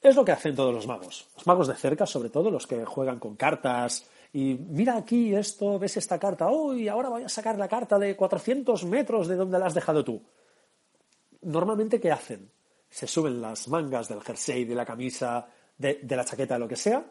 Es 0.00 0.14
lo 0.16 0.24
que 0.24 0.32
hacen 0.32 0.54
todos 0.54 0.72
los 0.72 0.86
magos, 0.86 1.28
los 1.36 1.46
magos 1.46 1.66
de 1.66 1.74
cerca, 1.74 2.06
sobre 2.06 2.30
todo 2.30 2.50
los 2.50 2.66
que 2.66 2.84
juegan 2.84 3.18
con 3.18 3.36
cartas, 3.36 4.06
y 4.32 4.54
mira 4.54 4.96
aquí 4.96 5.34
esto, 5.34 5.78
ves 5.78 5.96
esta 5.96 6.18
carta, 6.18 6.50
uy, 6.50 6.88
ahora 6.88 7.08
voy 7.08 7.24
a 7.24 7.28
sacar 7.28 7.56
la 7.58 7.68
carta 7.68 7.98
de 7.98 8.14
400 8.14 8.84
metros 8.84 9.26
de 9.26 9.36
donde 9.36 9.58
la 9.58 9.66
has 9.66 9.74
dejado 9.74 10.04
tú. 10.04 10.22
Normalmente, 11.42 12.00
¿qué 12.00 12.10
hacen? 12.10 12.50
Se 12.90 13.06
suben 13.06 13.40
las 13.40 13.68
mangas 13.68 14.08
del 14.08 14.22
jersey, 14.22 14.64
de 14.64 14.74
la 14.74 14.84
camisa, 14.84 15.46
de, 15.76 16.00
la 16.08 16.24
chaqueta, 16.24 16.58
lo 16.58 16.68
que 16.68 16.76
sea, 16.76 17.04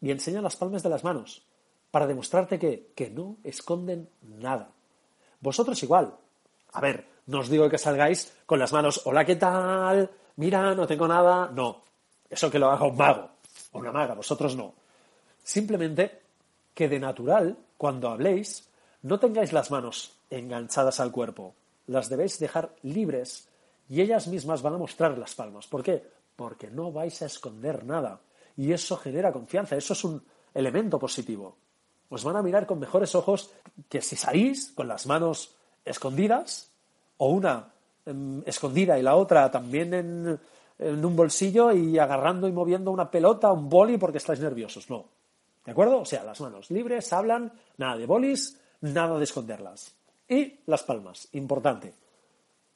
y 0.00 0.10
enseñan 0.10 0.44
las 0.44 0.56
palmas 0.56 0.82
de 0.82 0.90
las 0.90 1.02
manos, 1.02 1.44
para 1.90 2.06
demostrarte 2.06 2.58
que, 2.58 2.92
que 2.94 3.10
no 3.10 3.38
esconden 3.42 4.08
nada. 4.22 4.70
Vosotros 5.40 5.82
igual. 5.82 6.14
A 6.72 6.80
ver, 6.80 7.06
no 7.26 7.40
os 7.40 7.48
digo 7.48 7.68
que 7.68 7.78
salgáis 7.78 8.36
con 8.46 8.58
las 8.58 8.72
manos, 8.72 9.02
hola, 9.04 9.24
¿qué 9.24 9.36
tal? 9.36 10.10
Mira, 10.36 10.74
no 10.74 10.86
tengo 10.86 11.08
nada. 11.08 11.50
No, 11.52 11.82
eso 12.28 12.50
que 12.50 12.58
lo 12.58 12.70
haga 12.70 12.86
un 12.86 12.96
mago 12.96 13.30
o 13.72 13.78
una 13.78 13.92
maga, 13.92 14.14
vosotros 14.14 14.54
no. 14.54 14.74
Simplemente 15.42 16.25
que 16.76 16.90
de 16.90 17.00
natural, 17.00 17.56
cuando 17.78 18.10
habléis, 18.10 18.68
no 19.00 19.18
tengáis 19.18 19.54
las 19.54 19.70
manos 19.70 20.12
enganchadas 20.28 21.00
al 21.00 21.10
cuerpo, 21.10 21.54
las 21.86 22.10
debéis 22.10 22.38
dejar 22.38 22.76
libres 22.82 23.48
y 23.88 24.02
ellas 24.02 24.26
mismas 24.26 24.60
van 24.60 24.74
a 24.74 24.78
mostrar 24.78 25.16
las 25.16 25.34
palmas. 25.34 25.66
¿Por 25.68 25.82
qué? 25.82 26.04
Porque 26.36 26.70
no 26.70 26.92
vais 26.92 27.22
a 27.22 27.26
esconder 27.26 27.86
nada 27.86 28.20
y 28.58 28.72
eso 28.72 28.98
genera 28.98 29.32
confianza, 29.32 29.74
eso 29.74 29.94
es 29.94 30.04
un 30.04 30.22
elemento 30.52 30.98
positivo. 30.98 31.56
Os 32.10 32.22
van 32.22 32.36
a 32.36 32.42
mirar 32.42 32.66
con 32.66 32.78
mejores 32.78 33.14
ojos 33.14 33.50
que 33.88 34.02
si 34.02 34.14
salís 34.14 34.70
con 34.72 34.86
las 34.86 35.06
manos 35.06 35.56
escondidas 35.82 36.70
o 37.16 37.30
una 37.30 37.72
em, 38.04 38.42
escondida 38.44 38.98
y 38.98 39.02
la 39.02 39.16
otra 39.16 39.50
también 39.50 39.94
en, 39.94 40.38
en 40.78 41.04
un 41.04 41.16
bolsillo 41.16 41.72
y 41.72 41.98
agarrando 41.98 42.46
y 42.46 42.52
moviendo 42.52 42.90
una 42.90 43.10
pelota, 43.10 43.50
un 43.50 43.70
boli 43.70 43.96
porque 43.96 44.18
estáis 44.18 44.40
nerviosos. 44.40 44.90
No, 44.90 45.06
¿De 45.66 45.72
acuerdo? 45.72 46.00
O 46.00 46.04
sea, 46.04 46.22
las 46.22 46.40
manos 46.40 46.70
libres, 46.70 47.12
hablan, 47.12 47.52
nada 47.76 47.96
de 47.96 48.06
bolis, 48.06 48.56
nada 48.82 49.18
de 49.18 49.24
esconderlas. 49.24 49.92
Y 50.28 50.60
las 50.66 50.84
palmas, 50.84 51.28
importante. 51.32 51.92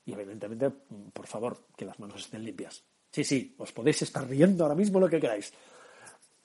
Y 0.05 0.13
evidentemente, 0.13 0.71
por 1.13 1.27
favor, 1.29 1.67
que 1.77 1.85
las 1.85 2.01
manos 2.01 2.23
estén 2.23 2.45
limpias. 2.45 2.83
Sí, 3.13 3.23
sí, 3.23 3.55
os 3.59 3.71
podéis 3.71 4.03
estar 4.03 4.29
riendo 4.29 4.65
ahora 4.65 4.75
mismo 4.75 4.99
lo 4.99 5.09
que 5.09 5.21
queráis. 5.21 5.53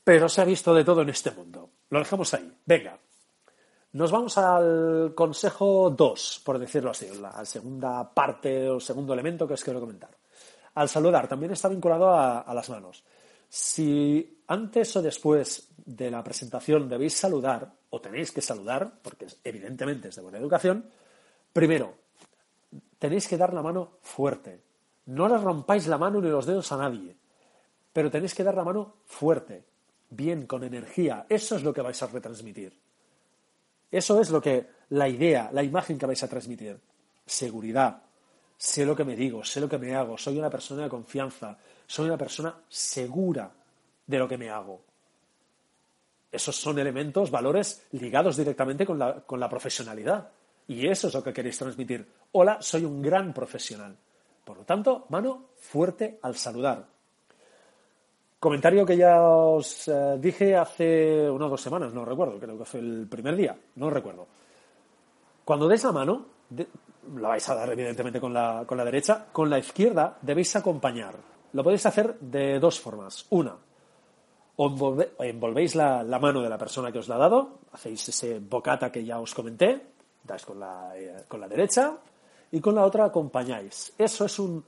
Pero 0.04 0.30
se 0.30 0.42
ha 0.42 0.46
visto 0.46 0.72
de 0.74 0.84
todo 0.84 1.02
en 1.02 1.10
este 1.10 1.32
mundo. 1.32 1.72
Lo 1.90 1.98
dejamos 1.98 2.32
ahí. 2.36 2.56
Venga. 2.64 3.00
Nos 3.94 4.12
vamos 4.12 4.38
al 4.38 5.14
consejo 5.16 5.90
2, 5.90 6.42
por 6.46 6.60
decirlo 6.60 6.92
así, 6.92 7.08
la 7.20 7.44
segunda 7.46 8.14
parte 8.14 8.70
o 8.70 8.80
segundo 8.80 9.14
elemento 9.14 9.48
que 9.48 9.54
os 9.56 9.64
quiero 9.64 9.80
comentar. 9.80 10.12
Al 10.76 10.90
saludar, 10.90 11.28
también 11.28 11.54
está 11.54 11.70
vinculado 11.70 12.14
a 12.14 12.54
las 12.54 12.70
manos. 12.70 13.04
Si 13.48 14.35
antes 14.48 14.96
o 14.96 15.02
después 15.02 15.70
de 15.78 16.12
la 16.12 16.24
presentación 16.24 16.90
debéis 16.90 17.14
saludar, 17.14 17.72
o 17.90 18.02
tenéis 18.02 18.32
que 18.32 18.42
saludar, 18.42 19.00
porque 19.02 19.28
evidentemente 19.44 20.10
es 20.10 20.16
de 20.16 20.22
buena 20.22 20.38
educación, 20.38 20.90
primero, 21.54 21.96
tenéis 23.00 23.28
que 23.28 23.38
dar 23.38 23.54
la 23.54 23.62
mano 23.62 23.98
fuerte. 24.02 24.62
No 25.08 25.28
le 25.28 25.38
rompáis 25.38 25.88
la 25.88 25.98
mano 25.98 26.20
ni 26.20 26.30
los 26.30 26.46
dedos 26.46 26.72
a 26.72 26.78
nadie, 26.78 27.16
pero 27.94 28.12
tenéis 28.12 28.34
que 28.34 28.44
dar 28.44 28.56
la 28.56 28.64
mano 28.64 28.96
fuerte, 29.06 29.64
bien, 30.10 30.48
con 30.48 30.64
energía. 30.64 31.26
Eso 31.30 31.56
es 31.56 31.64
lo 31.64 31.74
que 31.74 31.82
vais 31.82 32.02
a 32.02 32.08
retransmitir. 32.08 32.74
Eso 33.92 34.20
es 34.20 34.30
lo 34.30 34.42
que, 34.42 34.68
la 34.90 35.08
idea, 35.08 35.50
la 35.54 35.64
imagen 35.64 35.98
que 35.98 36.06
vais 36.06 36.22
a 36.24 36.28
transmitir. 36.28 36.80
Seguridad. 37.26 38.02
Sé 38.58 38.86
lo 38.86 38.96
que 38.96 39.06
me 39.06 39.16
digo, 39.16 39.44
sé 39.44 39.62
lo 39.62 39.70
que 39.70 39.78
me 39.78 39.96
hago, 39.96 40.18
soy 40.18 40.38
una 40.38 40.50
persona 40.50 40.84
de 40.84 40.90
confianza, 40.90 41.58
soy 41.86 42.08
una 42.08 42.18
persona 42.18 42.56
segura 42.70 43.52
de 44.06 44.20
lo 44.20 44.28
que 44.28 44.38
me 44.38 44.50
hago. 44.50 44.82
Esos 46.32 46.56
son 46.56 46.80
elementos, 46.80 47.32
valores 47.32 47.86
ligados 47.92 48.38
directamente 48.38 48.86
con 48.86 49.00
la, 49.00 49.22
con 49.22 49.40
la 49.40 49.50
profesionalidad. 49.50 50.30
Y 50.68 50.88
eso 50.88 51.08
es 51.08 51.14
lo 51.14 51.24
que 51.24 51.32
queréis 51.32 51.58
transmitir. 51.58 52.06
Hola, 52.34 52.58
soy 52.60 52.84
un 52.84 53.02
gran 53.02 53.34
profesional. 53.34 53.96
Por 54.44 54.58
lo 54.58 54.64
tanto, 54.64 55.06
mano 55.10 55.50
fuerte 55.58 56.20
al 56.22 56.36
saludar. 56.36 56.86
Comentario 58.40 58.86
que 58.86 58.98
ya 58.98 59.22
os 59.22 59.88
eh, 59.88 60.18
dije 60.20 60.56
hace 60.56 61.30
unas 61.30 61.50
dos 61.50 61.62
semanas, 61.62 61.94
no 61.94 62.06
recuerdo, 62.06 62.38
creo 62.38 62.58
que 62.58 62.66
fue 62.66 62.80
el 62.80 63.08
primer 63.10 63.36
día, 63.36 63.58
no 63.76 63.90
recuerdo. 63.90 64.28
Cuando 65.44 65.68
des 65.68 65.84
la 65.84 65.92
mano, 65.92 66.26
la 67.16 67.30
vais 67.30 67.50
a 67.50 67.56
dar 67.56 67.72
evidentemente 67.72 68.20
con 68.20 68.34
la, 68.34 68.64
con 68.68 68.78
la 68.78 68.86
derecha, 68.86 69.28
con 69.32 69.50
la 69.50 69.58
izquierda 69.58 70.18
debéis 70.22 70.56
acompañar. 70.56 71.16
Lo 71.54 71.64
podéis 71.64 71.86
hacer 71.86 72.20
de 72.20 72.60
dos 72.60 72.80
formas. 72.80 73.26
Una, 73.32 73.56
envolvéis 74.58 75.76
la, 75.76 76.04
la, 76.04 76.20
mano 76.20 76.42
de 76.42 76.50
la 76.50 76.58
persona 76.58 76.92
que 76.92 77.00
os 77.00 77.08
la 77.08 77.16
ha 77.16 77.20
dado, 77.20 77.60
hacéis 77.74 78.08
ese 78.10 78.40
bocata 78.40 78.92
que 78.92 79.04
ya 79.04 79.20
os 79.20 79.34
comenté, 79.34 79.82
dais 80.24 80.46
con 80.46 80.60
la, 80.60 80.96
eh, 80.96 81.26
con 81.28 81.40
la 81.40 81.48
derecha 81.48 81.98
y 82.52 82.62
con 82.62 82.76
la 82.76 82.86
otra 82.86 83.06
acompañáis. 83.06 83.94
Eso 83.98 84.26
es 84.26 84.40
un 84.40 84.64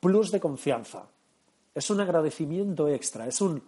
plus 0.00 0.30
de 0.30 0.40
confianza. 0.40 1.06
Es 1.74 1.90
un 1.90 2.00
agradecimiento 2.00 2.88
extra, 2.88 3.26
es 3.26 3.40
un 3.40 3.62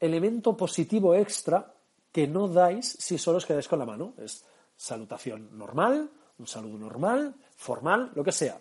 elemento 0.00 0.56
positivo 0.56 1.14
extra 1.14 1.72
que 2.10 2.26
no 2.26 2.48
dais 2.48 2.86
si 2.98 3.18
solo 3.18 3.38
os 3.38 3.46
quedáis 3.46 3.68
con 3.68 3.78
la 3.78 3.86
mano. 3.86 4.14
Es 4.18 4.44
salutación 4.76 5.56
normal, 5.56 6.10
un 6.38 6.46
saludo 6.46 6.78
normal, 6.78 7.34
formal, 7.56 8.10
lo 8.14 8.24
que 8.24 8.32
sea. 8.32 8.58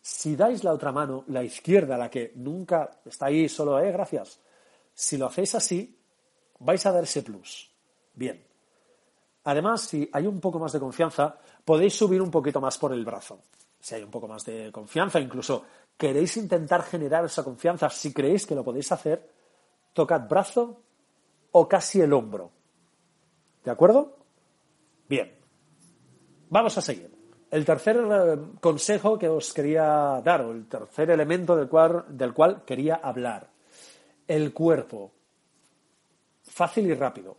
Si 0.00 0.36
dais 0.36 0.62
la 0.62 0.72
otra 0.72 0.92
mano, 0.92 1.24
la 1.28 1.42
izquierda, 1.42 1.98
la 1.98 2.08
que 2.08 2.32
nunca 2.36 3.02
está 3.04 3.26
ahí 3.26 3.48
solo, 3.48 3.80
eh, 3.80 3.90
gracias. 3.90 4.38
Si 4.96 5.18
lo 5.18 5.26
hacéis 5.26 5.54
así, 5.54 5.94
vais 6.60 6.84
a 6.86 6.90
dar 6.90 7.04
ese 7.04 7.22
plus. 7.22 7.70
Bien. 8.14 8.42
Además, 9.44 9.82
si 9.82 10.08
hay 10.10 10.26
un 10.26 10.40
poco 10.40 10.58
más 10.58 10.72
de 10.72 10.80
confianza, 10.80 11.38
podéis 11.64 11.94
subir 11.94 12.22
un 12.22 12.30
poquito 12.30 12.62
más 12.62 12.78
por 12.78 12.94
el 12.94 13.04
brazo. 13.04 13.42
Si 13.78 13.94
hay 13.94 14.02
un 14.02 14.10
poco 14.10 14.26
más 14.26 14.42
de 14.46 14.72
confianza, 14.72 15.20
incluso 15.20 15.64
queréis 15.98 16.38
intentar 16.38 16.82
generar 16.82 17.26
esa 17.26 17.44
confianza, 17.44 17.90
si 17.90 18.14
creéis 18.14 18.46
que 18.46 18.54
lo 18.54 18.64
podéis 18.64 18.90
hacer, 18.90 19.30
tocad 19.92 20.26
brazo 20.26 20.80
o 21.52 21.68
casi 21.68 22.00
el 22.00 22.14
hombro. 22.14 22.50
¿De 23.62 23.70
acuerdo? 23.70 24.16
Bien. 25.06 25.30
Vamos 26.48 26.78
a 26.78 26.80
seguir. 26.80 27.14
El 27.50 27.66
tercer 27.66 27.98
eh, 27.98 28.38
consejo 28.62 29.18
que 29.18 29.28
os 29.28 29.52
quería 29.52 30.22
dar, 30.24 30.40
o 30.40 30.52
el 30.52 30.66
tercer 30.66 31.10
elemento 31.10 31.54
del 31.54 31.68
cual, 31.68 32.06
del 32.08 32.32
cual 32.32 32.64
quería 32.64 32.96
hablar, 32.96 33.55
el 34.26 34.52
cuerpo. 34.52 35.12
Fácil 36.42 36.86
y 36.86 36.94
rápido. 36.94 37.36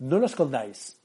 No 0.00 0.18
lo 0.18 0.26
escondáis. 0.26 0.98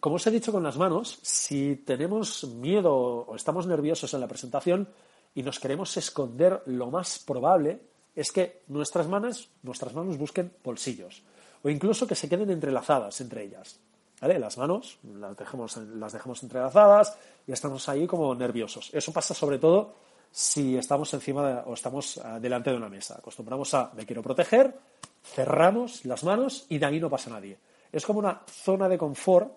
Como 0.00 0.16
os 0.16 0.26
he 0.26 0.30
dicho 0.30 0.52
con 0.52 0.62
las 0.62 0.78
manos, 0.78 1.18
si 1.22 1.76
tenemos 1.76 2.44
miedo 2.44 2.94
o 2.94 3.36
estamos 3.36 3.66
nerviosos 3.66 4.14
en 4.14 4.20
la 4.20 4.28
presentación, 4.28 4.88
y 5.34 5.42
nos 5.42 5.58
queremos 5.58 5.96
esconder, 5.96 6.62
lo 6.66 6.90
más 6.90 7.18
probable 7.18 7.80
es 8.14 8.32
que 8.32 8.62
nuestras 8.68 9.08
manos, 9.08 9.50
nuestras 9.62 9.94
manos 9.94 10.18
busquen 10.18 10.52
bolsillos 10.62 11.22
o 11.62 11.70
incluso 11.70 12.06
que 12.06 12.14
se 12.14 12.28
queden 12.28 12.50
entrelazadas 12.50 13.20
entre 13.20 13.44
ellas. 13.44 13.78
Las 14.20 14.56
manos 14.56 14.98
las 15.02 15.36
dejemos, 15.36 15.76
las 15.76 16.12
dejamos 16.12 16.42
entrelazadas 16.42 17.18
y 17.46 17.52
estamos 17.52 17.88
ahí 17.88 18.06
como 18.06 18.34
nerviosos. 18.34 18.90
Eso 18.92 19.12
pasa 19.12 19.34
sobre 19.34 19.58
todo 19.58 19.94
si 20.32 20.78
estamos 20.78 21.12
encima 21.12 21.62
o 21.66 21.74
estamos 21.74 22.18
ah, 22.24 22.40
delante 22.40 22.70
de 22.70 22.76
una 22.76 22.88
mesa. 22.88 23.16
Acostumbramos 23.18 23.72
a 23.74 23.92
me 23.94 24.06
quiero 24.06 24.22
proteger, 24.22 24.74
cerramos 25.22 26.04
las 26.06 26.24
manos 26.24 26.64
y 26.70 26.78
de 26.78 26.86
ahí 26.86 26.98
no 26.98 27.10
pasa 27.10 27.30
nadie. 27.30 27.58
Es 27.92 28.06
como 28.06 28.18
una 28.18 28.42
zona 28.48 28.88
de 28.88 28.96
confort, 28.96 29.52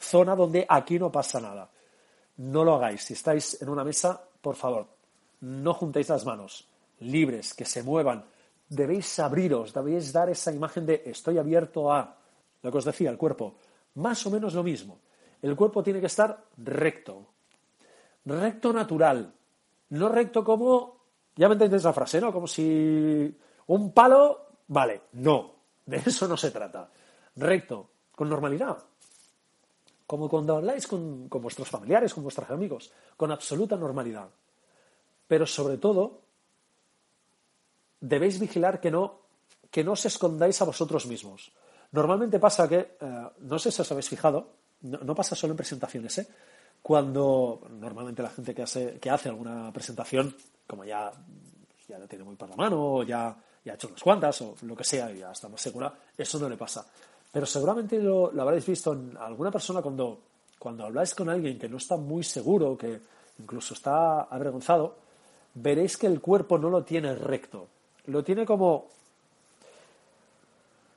zona 0.00 0.34
donde 0.34 0.64
aquí 0.66 0.98
no 0.98 1.12
pasa 1.12 1.38
nada. 1.38 1.70
No 2.38 2.64
lo 2.64 2.74
hagáis. 2.74 3.02
Si 3.02 3.12
estáis 3.12 3.60
en 3.60 3.68
una 3.68 3.84
mesa, 3.84 4.20
por 4.40 4.56
favor, 4.56 4.88
no 5.40 5.74
juntéis 5.74 6.08
las 6.08 6.24
manos, 6.24 6.66
libres, 7.00 7.52
que 7.52 7.66
se 7.66 7.82
muevan. 7.82 8.24
Debéis 8.68 9.18
abriros, 9.18 9.72
debéis 9.74 10.12
dar 10.12 10.30
esa 10.30 10.50
imagen 10.50 10.86
de 10.86 11.02
estoy 11.04 11.36
abierto 11.36 11.92
a 11.92 12.16
lo 12.62 12.72
que 12.72 12.78
os 12.78 12.84
decía, 12.84 13.10
el 13.10 13.18
cuerpo. 13.18 13.56
Más 13.96 14.26
o 14.26 14.30
menos 14.30 14.54
lo 14.54 14.62
mismo. 14.62 14.98
El 15.42 15.54
cuerpo 15.54 15.82
tiene 15.82 16.00
que 16.00 16.06
estar 16.06 16.44
recto. 16.56 17.26
Recto 18.24 18.72
natural. 18.72 19.35
No 19.90 20.08
recto 20.08 20.44
como, 20.44 21.04
ya 21.36 21.48
me 21.48 21.54
entendéis 21.54 21.84
la 21.84 21.92
frase, 21.92 22.20
¿no? 22.20 22.32
Como 22.32 22.46
si 22.46 23.36
un 23.66 23.92
palo, 23.92 24.48
vale, 24.68 25.02
no. 25.12 25.54
De 25.84 25.98
eso 25.98 26.26
no 26.26 26.36
se 26.36 26.50
trata. 26.50 26.90
Recto, 27.36 27.90
con 28.12 28.28
normalidad. 28.28 28.78
Como 30.06 30.28
cuando 30.28 30.56
habláis 30.56 30.86
con, 30.86 31.28
vuestros 31.28 31.68
familiares, 31.68 32.14
con 32.14 32.22
vuestros 32.22 32.50
amigos, 32.50 32.92
con 33.16 33.30
absoluta 33.30 33.76
normalidad. 33.76 34.28
Pero 35.26 35.46
sobre 35.46 35.78
todo, 35.78 36.22
debéis 38.00 38.38
vigilar 38.38 38.80
que 38.80 38.90
no, 38.90 39.20
que 39.70 39.84
no 39.84 39.92
os 39.92 40.06
escondáis 40.06 40.60
a 40.62 40.64
vosotros 40.64 41.06
mismos. 41.06 41.52
Normalmente 41.92 42.38
pasa 42.38 42.68
que, 42.68 42.96
eh, 43.00 43.28
no 43.38 43.58
sé 43.58 43.70
si 43.70 43.82
os 43.82 43.90
habéis 43.90 44.08
fijado, 44.08 44.54
no, 44.82 45.14
pasa 45.14 45.34
solo 45.34 45.52
en 45.52 45.56
presentaciones, 45.56 46.18
¿eh? 46.18 46.28
Cuando 46.86 47.62
normalmente 47.80 48.22
la 48.22 48.30
gente 48.30 48.54
que 48.54 48.62
hace, 48.62 49.28
alguna 49.28 49.72
presentación, 49.72 50.32
como 50.68 50.84
ya, 50.84 51.10
ya 51.88 51.98
la 51.98 52.06
tiene 52.06 52.22
muy 52.22 52.36
para 52.36 52.50
la 52.50 52.56
mano, 52.56 52.80
o 52.80 53.02
ya, 53.02 53.36
ya 53.64 53.72
ha 53.72 53.74
hecho 53.74 53.88
unas 53.88 54.00
cuantas, 54.00 54.40
o 54.42 54.54
lo 54.62 54.76
que 54.76 54.84
sea, 54.84 55.10
y 55.10 55.18
ya 55.18 55.32
está 55.32 55.48
más 55.48 55.60
segura, 55.60 55.92
eso 56.16 56.38
no 56.38 56.48
le 56.48 56.56
pasa. 56.56 56.86
Pero 57.32 57.44
seguramente 57.44 57.98
lo, 57.98 58.30
lo 58.30 58.40
habréis 58.40 58.64
visto 58.64 58.92
en 58.92 59.16
alguna 59.16 59.50
persona 59.50 59.82
cuando, 59.82 60.20
cuando 60.60 60.84
habláis 60.84 61.12
con 61.16 61.28
alguien 61.28 61.58
que 61.58 61.68
no 61.68 61.78
está 61.78 61.96
muy 61.96 62.22
seguro, 62.22 62.78
que 62.78 63.00
incluso 63.40 63.74
está 63.74 64.20
avergonzado, 64.20 64.96
veréis 65.54 65.96
que 65.96 66.06
el 66.06 66.20
cuerpo 66.20 66.56
no 66.56 66.70
lo 66.70 66.84
tiene 66.84 67.16
recto, 67.16 67.66
lo 68.06 68.22
tiene 68.22 68.46
como 68.46 68.86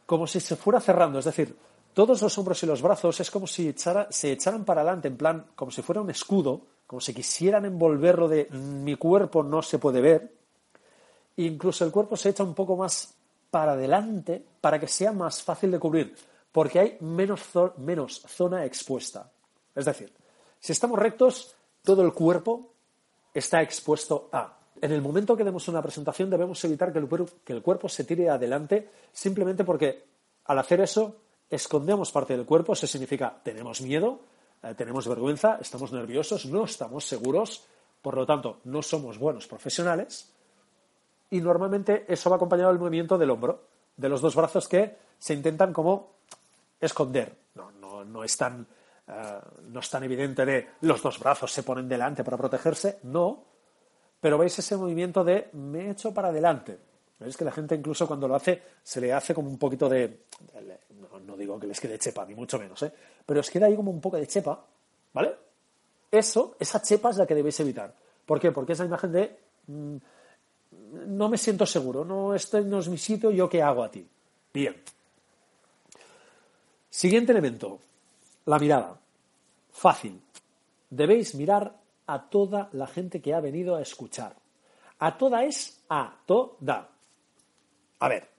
como 0.05 0.27
si 0.27 0.39
se 0.39 0.55
fuera 0.55 0.79
cerrando, 0.79 1.17
es 1.17 1.25
decir, 1.25 1.55
todos 1.93 2.21
los 2.21 2.37
hombros 2.37 2.61
y 2.63 2.65
los 2.65 2.81
brazos 2.81 3.19
es 3.19 3.31
como 3.31 3.47
si 3.47 3.73
se 4.09 4.31
echaran 4.31 4.65
para 4.65 4.81
adelante, 4.81 5.07
en 5.07 5.17
plan, 5.17 5.45
como 5.55 5.71
si 5.71 5.81
fuera 5.81 6.01
un 6.01 6.09
escudo, 6.09 6.61
como 6.87 7.01
si 7.01 7.13
quisieran 7.13 7.65
envolverlo 7.65 8.27
de 8.27 8.49
mi 8.51 8.95
cuerpo 8.95 9.43
no 9.43 9.61
se 9.61 9.79
puede 9.79 10.01
ver, 10.01 10.33
e 11.37 11.43
incluso 11.43 11.85
el 11.85 11.91
cuerpo 11.91 12.17
se 12.17 12.29
echa 12.29 12.43
un 12.43 12.53
poco 12.53 12.75
más 12.75 13.13
para 13.51 13.73
adelante 13.73 14.43
para 14.61 14.79
que 14.79 14.87
sea 14.87 15.11
más 15.11 15.43
fácil 15.43 15.71
de 15.71 15.79
cubrir, 15.79 16.15
porque 16.51 16.79
hay 16.79 16.97
menos 17.01 17.41
zona 18.27 18.65
expuesta. 18.65 19.31
Es 19.75 19.85
decir, 19.85 20.11
si 20.59 20.71
estamos 20.71 20.99
rectos, 20.99 21.55
todo 21.83 22.01
el 22.01 22.13
cuerpo 22.13 22.73
está 23.33 23.61
expuesto 23.61 24.29
a. 24.31 24.57
En 24.81 24.91
el 24.91 25.01
momento 25.01 25.35
que 25.35 25.43
demos 25.43 25.67
una 25.67 25.81
presentación 25.81 26.29
debemos 26.29 26.63
evitar 26.63 26.93
que 26.93 26.99
el, 26.99 27.61
cuerpo, 27.61 27.89
se 27.89 28.03
tire 28.05 28.29
adelante 28.29 28.89
simplemente 29.11 29.63
porque 29.63 30.05
al 30.45 30.59
hacer 30.59 30.81
eso 30.81 31.17
escondemos 31.49 32.11
parte 32.11 32.35
del 32.35 32.45
cuerpo. 32.45 32.73
Eso 32.73 32.87
significa 32.87 33.39
tenemos 33.43 33.81
miedo, 33.81 34.19
eh, 34.63 34.73
tenemos 34.75 35.07
vergüenza, 35.07 35.57
estamos 35.61 35.91
nerviosos, 35.91 36.45
no 36.45 36.65
estamos 36.65 37.05
seguros, 37.05 37.65
por 38.01 38.15
lo 38.15 38.25
tanto 38.25 38.59
no 38.65 38.81
somos 38.81 39.17
buenos 39.17 39.47
profesionales 39.47 40.33
y 41.29 41.41
normalmente 41.41 42.05
eso 42.07 42.29
va 42.29 42.37
acompañado 42.37 42.69
del 42.69 42.79
movimiento 42.79 43.17
del 43.17 43.29
hombro, 43.29 43.63
de 43.95 44.09
los 44.09 44.21
dos 44.21 44.35
brazos 44.35 44.67
que 44.67 44.97
se 45.17 45.33
intentan 45.33 45.73
como 45.73 46.15
esconder. 46.79 47.35
No, 47.55 47.71
no, 47.71 48.03
no 48.05 48.23
es 48.23 48.37
tan 48.37 48.67
eh, 49.09 49.39
no 49.69 49.79
es 49.79 49.89
tan 49.89 50.03
evidente 50.03 50.45
de 50.45 50.67
los 50.81 51.01
dos 51.01 51.19
brazos 51.19 51.51
se 51.51 51.63
ponen 51.63 51.89
delante 51.89 52.23
para 52.23 52.37
protegerse, 52.37 52.99
no, 53.03 53.43
pero 54.21 54.37
veis 54.37 54.59
ese 54.59 54.77
movimiento 54.77 55.23
de 55.23 55.49
me 55.53 55.89
echo 55.89 56.13
para 56.13 56.27
adelante. 56.29 56.77
Veis 57.19 57.35
que 57.35 57.43
la 57.43 57.51
gente 57.51 57.75
incluso 57.75 58.07
cuando 58.07 58.27
lo 58.27 58.35
hace 58.35 58.61
se 58.81 59.01
le 59.01 59.11
hace 59.11 59.33
como 59.33 59.49
un 59.49 59.57
poquito 59.57 59.89
de, 59.89 60.21
no, 61.25 61.35
digo 61.35 61.59
que 61.59 61.67
les 61.67 61.79
quede 61.79 61.99
chepa, 61.99 62.25
ni 62.25 62.33
mucho 62.33 62.57
menos, 62.57 62.81
¿eh? 62.83 62.91
pero 63.25 63.41
os 63.41 63.49
queda 63.49 63.65
ahí 63.65 63.75
como 63.75 63.91
un 63.91 63.99
poco 63.99 64.17
de 64.17 64.25
chepa, 64.25 64.65
¿vale? 65.13 65.35
Eso, 66.09 66.55
esa 66.59 66.81
chepa 66.81 67.09
es 67.09 67.17
la 67.17 67.27
que 67.27 67.35
debéis 67.35 67.59
evitar. 67.59 67.93
¿Por 68.25 68.39
qué? 68.39 68.51
Porque 68.51 68.73
es 68.73 68.79
la 68.79 68.85
imagen 68.85 69.11
de 69.11 69.37
mm, 69.67 69.97
no 71.07 71.29
me 71.29 71.37
siento 71.37 71.65
seguro, 71.65 72.05
no, 72.05 72.33
este 72.33 72.61
no 72.61 72.79
es 72.79 72.87
mi 72.87 72.97
sitio, 72.97 73.31
¿yo 73.31 73.49
qué 73.49 73.61
hago 73.61 73.83
a 73.83 73.91
ti? 73.91 74.07
Bien. 74.53 74.75
Siguiente 76.89 77.31
elemento, 77.31 77.79
la 78.45 78.57
mirada. 78.57 78.99
Fácil. 79.71 80.21
Debéis 80.89 81.35
mirar 81.35 81.75
a 82.07 82.29
toda 82.29 82.69
la 82.73 82.87
gente 82.87 83.21
que 83.21 83.33
ha 83.33 83.39
venido 83.39 83.75
a 83.75 83.81
escuchar. 83.81 84.35
A 84.99 85.17
toda 85.17 85.43
es 85.43 85.81
a 85.89 86.17
toda. 86.25 86.89
A 87.99 88.07
ver, 88.07 88.29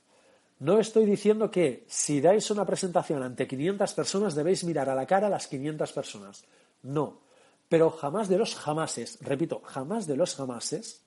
no 0.61 0.79
estoy 0.79 1.07
diciendo 1.07 1.51
que 1.51 1.85
si 1.89 2.21
dais 2.21 2.51
una 2.51 2.67
presentación 2.67 3.23
ante 3.23 3.47
500 3.47 3.95
personas 3.95 4.35
debéis 4.35 4.65
mirar 4.65 4.89
a 4.89 4.95
la 4.95 5.07
cara 5.07 5.29
a 5.29 5.31
las 5.31 5.47
500 5.47 5.93
personas. 5.93 6.45
No. 6.83 7.21
Pero 7.69 7.91
jamás 7.91 8.29
de 8.29 8.37
los 8.37 8.55
jamases, 8.57 9.19
repito, 9.23 9.63
jamás 9.65 10.07
de 10.07 10.17
los 10.17 10.35
jamases, 10.35 11.03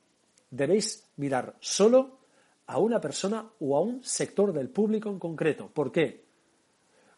debéis 0.49 1.05
mirar 1.17 1.55
solo 1.59 2.19
a 2.65 2.79
una 2.79 3.01
persona 3.01 3.45
o 3.59 3.77
a 3.77 3.81
un 3.81 4.03
sector 4.03 4.53
del 4.53 4.69
público 4.69 5.09
en 5.09 5.19
concreto. 5.19 5.67
¿Por 5.67 5.91
qué? 5.91 6.23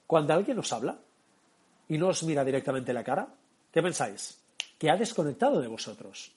Cuando 0.08 0.34
alguien 0.34 0.60
os 0.60 0.74
habla 0.74 1.00
y 1.88 1.98
no 1.98 2.10
os 2.10 2.24
mira 2.24 2.44
directamente 2.44 2.94
la 2.94 3.04
cara, 3.04 3.28
¿qué 3.72 3.82
pensáis? 3.82 4.42
Que 4.78 4.90
ha 4.90 4.98
desconectado 4.98 5.62
de 5.62 5.68
vosotros. 5.68 6.32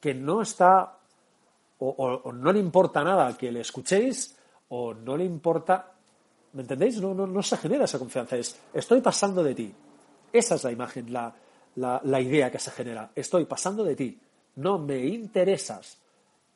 Que 0.00 0.14
no 0.14 0.42
está 0.42 1.00
o, 1.78 1.88
o 1.88 2.32
no 2.32 2.52
le 2.52 2.58
importa 2.58 3.04
nada 3.04 3.36
que 3.36 3.52
le 3.52 3.60
escuchéis 3.60 4.36
o 4.68 4.94
no 4.94 5.16
le 5.16 5.24
importa 5.24 5.96
¿Me 6.56 6.62
entendéis? 6.62 6.98
No, 7.02 7.12
no, 7.12 7.26
no 7.26 7.42
se 7.42 7.58
genera 7.58 7.84
esa 7.84 7.98
confianza. 7.98 8.34
Es, 8.34 8.58
estoy 8.72 9.02
pasando 9.02 9.44
de 9.44 9.54
ti. 9.54 9.74
Esa 10.32 10.54
es 10.54 10.64
la 10.64 10.72
imagen, 10.72 11.12
la, 11.12 11.34
la, 11.76 12.20
idea 12.20 12.50
que 12.50 12.58
se 12.58 12.70
genera. 12.70 13.10
Estoy 13.14 13.44
pasando 13.44 13.84
de 13.84 13.94
ti. 13.94 14.18
No 14.56 14.78
me 14.78 14.98
interesas. 15.04 15.98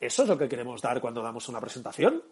¿Eso 0.01 0.23
es 0.23 0.29
lo 0.31 0.39
que 0.39 0.49
queremos 0.49 0.81
dar 0.81 1.03
cuando 1.03 1.21
damos 1.23 1.47
una 1.51 1.61
presentación? 1.61 2.23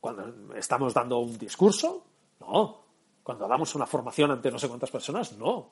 ¿Cuando 0.00 0.54
estamos 0.54 0.94
dando 0.94 1.18
un 1.18 1.36
discurso? 1.36 2.02
No. 2.40 2.80
Cuando 3.22 3.46
damos 3.46 3.74
una 3.74 3.86
formación 3.86 4.30
ante 4.30 4.50
no 4.50 4.58
sé 4.58 4.66
cuántas 4.66 4.90
personas? 4.90 5.34
No. 5.34 5.68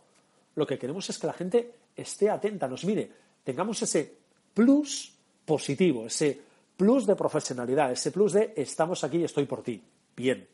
Lo 0.57 0.67
que 0.67 0.79
queremos 0.79 1.09
es 1.09 1.19
que 1.19 1.27
la 1.27 1.33
gente 1.33 1.75
esté 1.97 2.29
atenta, 2.29 2.69
nos 2.69 2.85
mire, 2.85 3.11
tengamos 3.43 3.81
ese 3.81 4.19
plus 4.53 5.11
positivo, 5.53 6.07
ese 6.07 6.41
plus 6.79 7.05
de 7.05 7.15
profesionalidad, 7.15 7.93
ese 7.93 8.11
plus 8.11 8.33
de 8.33 8.55
estamos 8.57 9.05
aquí 9.05 9.19
y 9.19 9.25
estoy 9.25 9.45
por 9.45 9.63
ti. 9.63 9.85
Bien. 10.17 10.49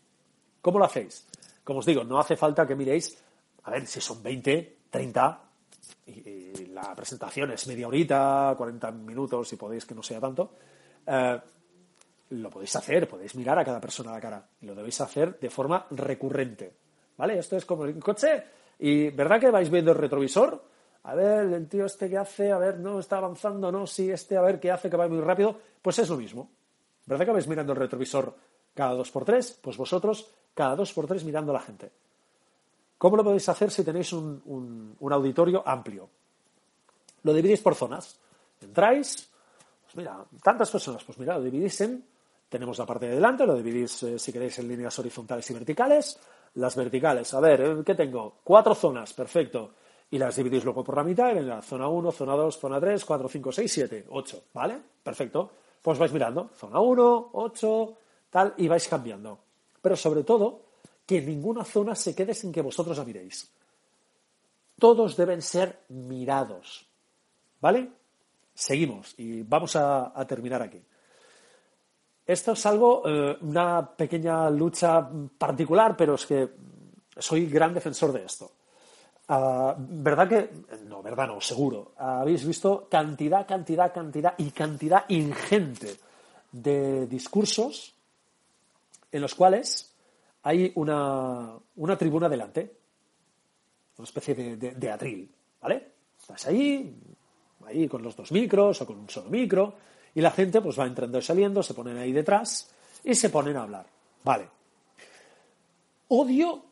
¿Cómo 0.60 0.80
lo 0.80 0.86
hacéis? 0.86 1.24
Como 1.62 1.78
os 1.78 1.86
digo, 1.86 2.02
no 2.02 2.18
hace 2.18 2.36
falta 2.36 2.66
que 2.66 2.74
miréis, 2.74 3.16
a 3.62 3.70
ver, 3.70 3.86
si 3.86 4.00
son 4.00 4.20
20, 4.20 4.78
30, 4.90 5.40
y, 6.06 6.66
la 6.72 6.96
presentación 6.96 7.52
es 7.52 7.64
media 7.68 7.86
horita, 7.86 8.52
40 8.58 8.90
minutos, 8.90 9.46
si 9.46 9.54
podéis 9.54 9.86
que 9.86 9.94
no 9.94 10.02
sea 10.02 10.18
tanto, 10.18 10.50
eh, 11.06 11.38
lo 12.30 12.50
podéis 12.50 12.74
hacer, 12.74 13.08
podéis 13.08 13.36
mirar 13.36 13.60
a 13.60 13.64
cada 13.64 13.80
persona 13.80 14.10
a 14.10 14.14
la 14.14 14.20
cara, 14.20 14.48
y 14.60 14.66
lo 14.66 14.74
debéis 14.74 15.00
hacer 15.00 15.38
de 15.38 15.48
forma 15.48 15.86
recurrente. 15.92 16.72
¿Vale? 17.16 17.38
Esto 17.38 17.56
es 17.56 17.64
como 17.64 17.84
el 17.84 18.00
coche, 18.00 18.42
y 18.80 19.10
¿verdad 19.10 19.38
que 19.38 19.50
vais 19.52 19.70
viendo 19.70 19.92
el 19.92 19.98
retrovisor? 19.98 20.60
A 21.08 21.14
ver, 21.14 21.50
el 21.54 21.66
tío 21.68 21.86
este 21.86 22.10
que 22.10 22.18
hace, 22.18 22.52
a 22.52 22.58
ver, 22.58 22.80
no 22.80 22.98
está 22.98 23.16
avanzando, 23.16 23.72
no, 23.72 23.86
sí, 23.86 24.10
este, 24.10 24.36
a 24.36 24.42
ver, 24.42 24.60
qué 24.60 24.70
hace, 24.70 24.90
que 24.90 24.96
va 24.98 25.08
muy 25.08 25.22
rápido, 25.22 25.56
pues 25.80 25.98
es 26.00 26.10
lo 26.10 26.18
mismo. 26.18 26.50
¿Verdad 27.06 27.24
que 27.24 27.32
vais 27.32 27.48
mirando 27.48 27.72
el 27.72 27.78
retrovisor 27.78 28.34
cada 28.74 28.92
dos 28.92 29.10
por 29.10 29.24
tres? 29.24 29.58
Pues 29.62 29.78
vosotros 29.78 30.30
cada 30.52 30.76
dos 30.76 30.92
por 30.92 31.06
tres 31.06 31.24
mirando 31.24 31.52
a 31.52 31.54
la 31.54 31.62
gente. 31.62 31.90
¿Cómo 32.98 33.16
lo 33.16 33.24
podéis 33.24 33.48
hacer 33.48 33.70
si 33.70 33.84
tenéis 33.84 34.12
un, 34.12 34.98
auditorio 35.00 35.62
amplio? 35.66 36.10
Lo 37.22 37.32
dividís 37.32 37.62
por 37.62 37.74
zonas. 37.74 38.18
Entráis, 38.60 39.30
pues 39.84 39.96
mira, 39.96 40.22
tantas 40.42 40.70
personas, 40.70 41.02
pues 41.04 41.16
mira, 41.16 41.38
lo 41.38 41.44
dividís 41.44 41.80
en, 41.80 42.04
tenemos 42.50 42.76
la 42.76 42.84
parte 42.84 43.08
de 43.08 43.14
delante, 43.14 43.46
lo 43.46 43.56
dividís, 43.56 44.02
eh, 44.02 44.18
si 44.18 44.30
queréis, 44.30 44.58
en 44.58 44.68
líneas 44.68 44.98
horizontales 44.98 45.48
y 45.48 45.54
verticales. 45.54 46.18
Las 46.56 46.76
verticales, 46.76 47.32
a 47.32 47.40
ver, 47.40 47.60
eh, 47.62 47.76
¿qué 47.82 47.94
tengo? 47.94 48.40
Cuatro 48.44 48.74
zonas, 48.74 49.14
perfecto. 49.14 49.70
Y 50.10 50.18
las 50.18 50.36
dividís 50.36 50.64
luego 50.64 50.82
por 50.82 50.96
la 50.96 51.04
mitad, 51.04 51.30
y 51.30 51.34
venga, 51.34 51.60
zona 51.60 51.88
1, 51.88 52.12
zona 52.12 52.34
2, 52.34 52.58
zona 52.58 52.80
3, 52.80 53.04
4, 53.04 53.28
5, 53.28 53.52
6, 53.52 53.72
7, 53.72 54.06
8, 54.10 54.42
¿vale? 54.54 54.80
Perfecto. 55.02 55.50
Pues 55.82 55.98
vais 55.98 56.12
mirando, 56.12 56.50
zona 56.54 56.80
1, 56.80 57.30
8, 57.32 57.96
tal, 58.30 58.54
y 58.56 58.68
vais 58.68 58.88
cambiando 58.88 59.48
pero 59.80 59.96
sobre 59.96 60.22
todo 60.22 60.60
que 61.06 61.22
ninguna 61.22 61.64
zona 61.64 61.94
se 61.94 62.14
quede 62.14 62.34
sin 62.34 62.52
que 62.52 62.60
vosotros 62.60 62.98
la 62.98 63.04
miréis. 63.04 63.50
Todos 64.78 65.16
deben 65.16 65.42
ser 65.42 65.84
mirados. 65.88 66.86
¿Vale? 67.60 67.88
Seguimos 68.54 69.14
y 69.16 69.42
vamos 69.42 69.74
a, 69.76 70.12
terminar 70.28 70.62
aquí. 70.62 70.80
Esto 72.26 72.52
es 72.52 72.66
algo, 72.66 73.02
eh, 73.06 73.38
una 73.40 73.96
pequeña 73.96 74.50
lucha 74.50 75.08
particular, 75.38 75.96
pero 75.96 76.14
es 76.14 76.26
que 76.26 76.48
soy 77.16 77.46
gran 77.46 77.72
defensor 77.72 78.12
de 78.12 78.24
esto. 78.24 78.50
Ah, 79.28 79.74
¿Verdad 79.78 80.28
que.? 80.28 80.50
No, 80.86 81.02
verdad 81.02 81.26
no, 81.26 81.40
seguro. 81.40 81.92
Habéis 81.96 82.46
visto 82.46 82.88
cantidad, 82.90 83.46
cantidad, 83.46 83.92
cantidad 83.92 84.34
y 84.38 84.50
cantidad 84.50 85.04
ingente 85.08 85.96
de 86.50 87.06
discursos 87.06 87.94
en 89.12 89.20
los 89.20 89.34
cuales 89.34 89.94
hay 90.42 90.72
una, 90.76 91.58
tribuna 91.98 92.28
delante, 92.28 92.74
una 93.98 94.04
especie 94.04 94.34
de, 94.56 94.90
atril, 94.90 95.30
¿vale? 95.60 95.92
Estás 96.18 96.46
ahí, 96.46 96.96
ahí 97.66 97.88
con 97.88 98.02
los 98.02 98.16
dos 98.16 98.32
micros 98.32 98.80
o 98.80 98.86
con 98.86 98.98
un 98.98 99.10
solo 99.10 99.30
micro, 99.30 99.74
y 100.14 100.20
la 100.20 100.30
gente 100.30 100.60
pues 100.60 100.78
va 100.78 100.86
entrando 100.86 101.18
y 101.18 101.22
saliendo, 101.22 101.62
se 101.62 101.74
ponen 101.74 101.98
ahí 101.98 102.12
detrás 102.12 102.70
y 103.04 103.14
se 103.14 103.30
ponen 103.30 103.56
a 103.56 103.62
hablar, 103.62 103.86
¿vale? 104.24 104.48
Odio 106.08 106.67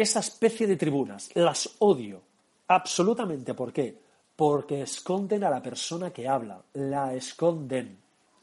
esa 0.00 0.20
especie 0.20 0.66
de 0.66 0.76
tribunas, 0.76 1.30
las 1.34 1.76
odio, 1.78 2.22
absolutamente, 2.68 3.54
¿por 3.54 3.72
qué? 3.72 3.98
Porque 4.36 4.82
esconden 4.82 5.44
a 5.44 5.50
la 5.50 5.62
persona 5.62 6.10
que 6.10 6.28
habla, 6.28 6.62
la 6.74 7.14
esconden. 7.14 7.98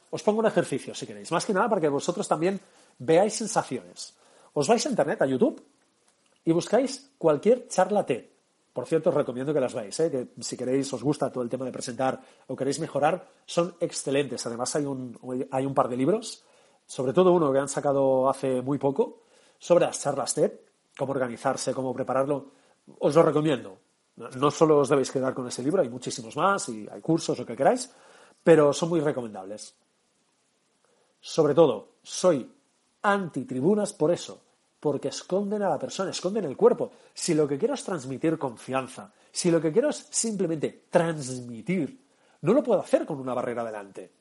Os 0.10 0.24
pongo 0.24 0.40
un 0.40 0.46
ejercicio, 0.46 0.94
si 0.94 1.06
queréis, 1.06 1.32
más 1.32 1.46
que 1.46 1.54
nada 1.54 1.70
para 1.70 1.82
que 1.82 1.90
vosotros 1.90 2.28
también 2.28 2.60
veáis 3.00 3.34
sensaciones. 3.34 4.16
Os 4.54 4.68
vais 4.68 4.86
a 4.86 4.90
internet, 4.90 5.22
a 5.22 5.26
YouTube, 5.26 5.62
y 6.46 6.52
buscáis 6.52 7.12
cualquier 7.18 7.68
charla 7.68 8.06
T. 8.06 8.38
Por 8.72 8.86
cierto, 8.86 9.10
os 9.10 9.16
recomiendo 9.16 9.54
que 9.54 9.60
las 9.60 9.74
veáis, 9.74 10.00
¿eh? 10.00 10.12
que 10.12 10.28
si 10.42 10.56
queréis, 10.56 10.92
os 10.94 11.04
gusta 11.04 11.32
todo 11.32 11.44
el 11.44 11.50
tema 11.50 11.66
de 11.66 11.72
presentar 11.72 12.22
o 12.48 12.56
queréis 12.56 12.80
mejorar, 12.80 13.28
son 13.46 13.76
excelentes. 13.80 14.46
Además, 14.46 14.76
hay 14.76 14.86
un, 14.86 15.18
hay 15.52 15.66
un 15.66 15.74
par 15.74 15.90
de 15.90 15.98
libros, 15.98 16.44
sobre 16.86 17.12
todo 17.12 17.34
uno 17.34 17.52
que 17.52 17.60
han 17.60 17.68
sacado 17.68 18.30
hace 18.30 18.62
muy 18.62 18.78
poco, 18.78 19.24
sobre 19.60 19.86
las 19.86 20.00
charlas 20.00 20.36
TED, 20.36 20.52
cómo 20.98 21.12
organizarse, 21.12 21.74
cómo 21.74 21.94
prepararlo. 21.94 22.52
Os 23.00 23.16
lo 23.16 23.24
recomiendo. 23.24 23.78
No 24.16 24.50
solo 24.50 24.80
os 24.80 24.90
debéis 24.90 25.12
quedar 25.12 25.34
con 25.34 25.48
ese 25.48 25.62
libro, 25.62 25.82
hay 25.82 25.90
muchísimos 25.90 26.36
más 26.36 26.70
y 26.70 26.88
hay 26.92 27.02
cursos, 27.02 27.38
lo 27.38 27.46
que 27.46 27.56
queráis, 27.56 27.92
pero 28.44 28.74
son 28.74 28.90
muy 28.90 29.00
recomendables. 29.00 29.76
Sobre 31.22 31.54
todo, 31.54 31.98
soy 32.02 32.52
antitribunas 33.04 33.94
por 33.94 34.12
eso, 34.12 34.42
porque 34.80 35.10
esconden 35.10 35.62
a 35.62 35.70
la 35.70 35.78
persona, 35.78 36.10
esconden 36.10 36.46
el 36.46 36.58
cuerpo. 36.58 36.92
Si 37.14 37.36
lo 37.36 37.48
que 37.48 37.60
quiero 37.60 37.76
es 37.76 37.84
transmitir 37.84 38.40
confianza, 38.40 39.12
si 39.32 39.52
lo 39.52 39.62
que 39.62 39.72
quiero 39.72 39.90
es 39.90 40.08
simplemente 40.10 40.86
transmitir, 40.90 42.02
no 42.42 42.54
lo 42.54 42.64
puedo 42.64 42.80
hacer 42.80 43.06
con 43.06 43.20
una 43.20 43.36
barrera 43.36 43.64
delante. 43.64 44.12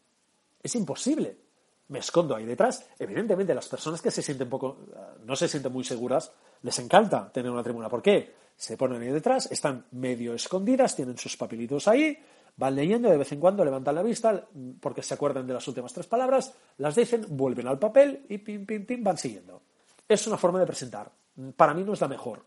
Es 0.63 0.75
imposible. 0.75 1.46
Me 1.89 2.01
escondo 2.01 2.35
ahí 2.35 2.45
detrás. 2.45 2.89
Evidentemente, 2.99 3.55
las 3.55 3.69
personas 3.69 4.03
que 4.03 4.11
se 4.11 4.23
sienten 4.23 4.49
poco, 4.49 4.79
no 5.25 5.37
se 5.37 5.49
sienten 5.49 5.73
muy 5.73 5.85
seguras, 5.85 6.33
les 6.63 6.79
encanta 6.79 7.31
tener 7.33 7.51
una 7.51 7.63
tribuna. 7.63 7.89
¿Por 7.89 8.03
qué? 8.03 8.35
Se 8.57 8.77
ponen 8.77 9.03
ahí 9.03 9.09
detrás, 9.09 9.51
están 9.53 9.87
medio 9.93 10.35
escondidas, 10.35 10.97
tienen 10.97 11.19
sus 11.19 11.37
papelitos 11.37 11.87
ahí, 11.89 12.19
van 12.57 12.75
leyendo, 12.75 13.11
de 13.11 13.19
vez 13.19 13.31
en 13.33 13.41
cuando 13.41 13.65
levantan 13.65 13.95
la 13.95 14.03
vista 14.03 14.47
porque 14.81 15.03
se 15.03 15.15
acuerdan 15.15 15.47
de 15.47 15.55
las 15.55 15.69
últimas 15.69 15.93
tres 15.93 16.07
palabras, 16.07 16.55
las 16.79 16.95
dicen, 16.95 17.27
vuelven 17.29 17.69
al 17.69 17.79
papel 17.79 18.25
y 18.29 18.39
pim, 18.39 18.65
pim, 18.65 18.87
pim, 18.87 19.05
van 19.05 19.19
siguiendo. 19.19 19.63
Es 20.09 20.27
una 20.27 20.39
forma 20.39 20.59
de 20.59 20.67
presentar. 20.67 21.11
Para 21.57 21.75
mí 21.75 21.85
no 21.85 21.93
es 21.93 22.01
la 22.01 22.09
mejor. 22.09 22.45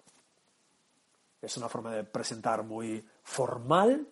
Es 1.42 1.56
una 1.58 1.70
forma 1.70 1.94
de 1.94 2.04
presentar 2.04 2.64
muy 2.64 3.06
formal, 3.24 4.08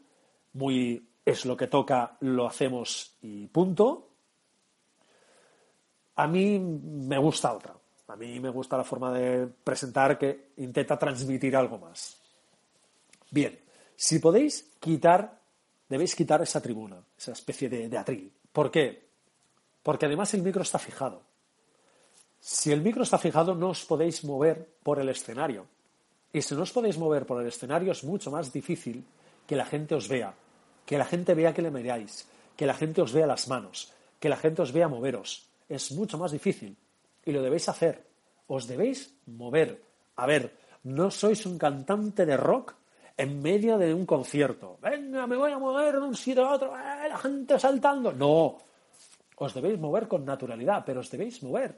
muy 0.54 1.10
es 1.26 1.46
lo 1.46 1.58
que 1.58 1.68
toca, 1.68 2.16
lo 2.22 2.48
hacemos 2.48 3.18
y 3.22 3.48
punto. 3.48 4.08
A 6.18 6.28
mí 6.28 6.60
me 6.60 7.18
gusta 7.18 7.54
otra. 7.54 7.76
A 8.08 8.16
mí 8.16 8.40
me 8.40 8.50
gusta 8.50 8.78
la 8.78 8.84
forma 8.84 9.12
de 9.12 9.48
presentar 9.48 10.18
que 10.18 10.52
intenta 10.58 10.98
transmitir 10.98 11.56
algo 11.56 11.78
más. 11.78 12.18
Bien, 13.32 13.60
si 13.96 14.20
podéis 14.20 14.72
quitar 14.80 15.38
debéis 15.90 16.16
quitar 16.16 16.42
esa 16.42 16.62
tribuna, 16.62 17.02
esa 17.18 17.32
especie 17.32 17.70
de, 17.70 17.98
atril. 17.98 18.32
¿Por 18.52 18.72
qué? 18.72 19.08
Porque 19.84 20.06
además 20.06 20.34
el 20.34 20.44
micro 20.44 20.62
está 20.62 20.80
fijado. 20.80 21.22
Si 22.40 22.72
el 22.72 22.82
micro 22.82 23.04
está 23.04 23.18
fijado, 23.18 23.56
no 23.56 23.70
os 23.70 23.86
podéis 23.86 24.24
mover 24.24 24.68
por 24.84 25.00
el 25.00 25.10
escenario. 25.10 25.66
Y 26.34 26.42
si 26.42 26.56
no 26.56 26.64
os 26.64 26.72
podéis 26.72 26.98
mover 26.98 27.26
por 27.26 27.42
el 27.42 27.48
escenario, 27.48 27.92
es 27.92 28.04
mucho 28.04 28.32
más 28.32 28.52
difícil 28.52 29.06
que 29.48 29.56
la 29.56 29.66
gente 29.66 29.96
os 29.96 30.08
vea, 30.08 30.34
que 30.86 30.98
la 30.98 31.06
gente 31.06 31.34
vea 31.34 31.54
que 31.54 31.62
le 31.62 31.72
miráis, 31.72 32.28
que 32.56 32.66
la 32.66 32.74
gente 32.74 33.02
os 33.02 33.14
vea 33.14 33.26
las 33.26 33.48
manos, 33.48 33.94
que 34.20 34.30
la 34.30 34.38
gente 34.38 34.62
os 34.62 34.72
vea 34.72 34.88
moveros. 34.88 35.48
Es 35.68 35.92
mucho 35.92 36.18
más 36.18 36.32
difícil. 36.32 36.76
Y 37.26 37.32
lo 37.32 37.42
debéis 37.42 37.68
hacer. 37.70 38.04
Os 38.48 38.68
debéis 38.68 39.14
mover. 39.26 39.82
A 40.16 40.26
ver, 40.26 40.56
no 40.84 41.12
sois 41.12 41.46
un 41.46 41.58
cantante 41.58 42.26
de 42.26 42.38
rock 42.38 42.76
en 43.18 43.42
medio 43.42 43.78
de 43.78 43.94
un 43.94 44.06
concierto. 44.06 44.78
Venga, 44.82 45.28
me 45.28 45.36
voy 45.36 45.52
a 45.52 45.58
mover 45.58 45.96
de 45.96 46.06
un 46.06 46.16
sitio 46.16 46.46
a 46.46 46.54
otro, 46.54 46.78
¡eh, 46.78 47.10
la 47.10 47.18
gente 47.18 47.60
saltando. 47.60 48.14
No, 48.14 48.58
os 49.36 49.54
debéis 49.54 49.80
mover 49.80 50.08
con 50.08 50.24
naturalidad, 50.24 50.84
pero 50.86 51.02
os 51.02 51.10
debéis 51.10 51.42
mover. 51.44 51.78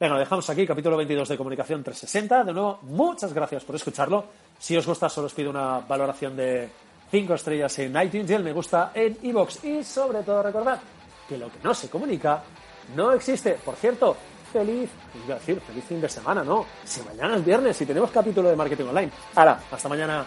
Lo 0.00 0.18
dejamos 0.18 0.48
aquí, 0.48 0.66
capítulo 0.66 0.96
22 0.96 1.28
de 1.28 1.36
Comunicación 1.36 1.84
360. 1.84 2.44
De 2.44 2.52
nuevo, 2.52 2.78
muchas 2.82 3.34
gracias 3.34 3.64
por 3.64 3.76
escucharlo. 3.76 4.24
Si 4.58 4.76
os 4.76 4.86
gusta, 4.86 5.08
solo 5.08 5.26
os 5.26 5.34
pido 5.34 5.50
una 5.50 5.80
valoración 5.80 6.34
de 6.36 6.68
5 7.10 7.34
estrellas 7.34 7.78
en 7.80 8.00
iTunes 8.00 8.40
me 8.40 8.52
gusta 8.52 8.92
en 8.94 9.18
iVoox. 9.20 9.64
Y 9.64 9.84
sobre 9.84 10.22
todo, 10.22 10.42
recordad, 10.42 10.80
que 11.28 11.36
lo 11.36 11.50
que 11.50 11.58
no 11.62 11.74
se 11.74 11.90
comunica 11.90 12.42
no 12.94 13.12
existe. 13.12 13.52
Por 13.64 13.76
cierto, 13.76 14.16
feliz, 14.52 14.90
iba 15.24 15.36
a 15.36 15.38
decir, 15.38 15.60
feliz 15.60 15.84
fin 15.84 16.00
de 16.00 16.08
semana, 16.08 16.42
¿no? 16.42 16.66
Si 16.84 17.02
mañana 17.02 17.36
es 17.36 17.44
viernes 17.44 17.80
y 17.80 17.86
tenemos 17.86 18.10
capítulo 18.10 18.48
de 18.48 18.56
marketing 18.56 18.84
online. 18.86 19.10
Ahora, 19.34 19.60
hasta 19.70 19.88
mañana. 19.88 20.26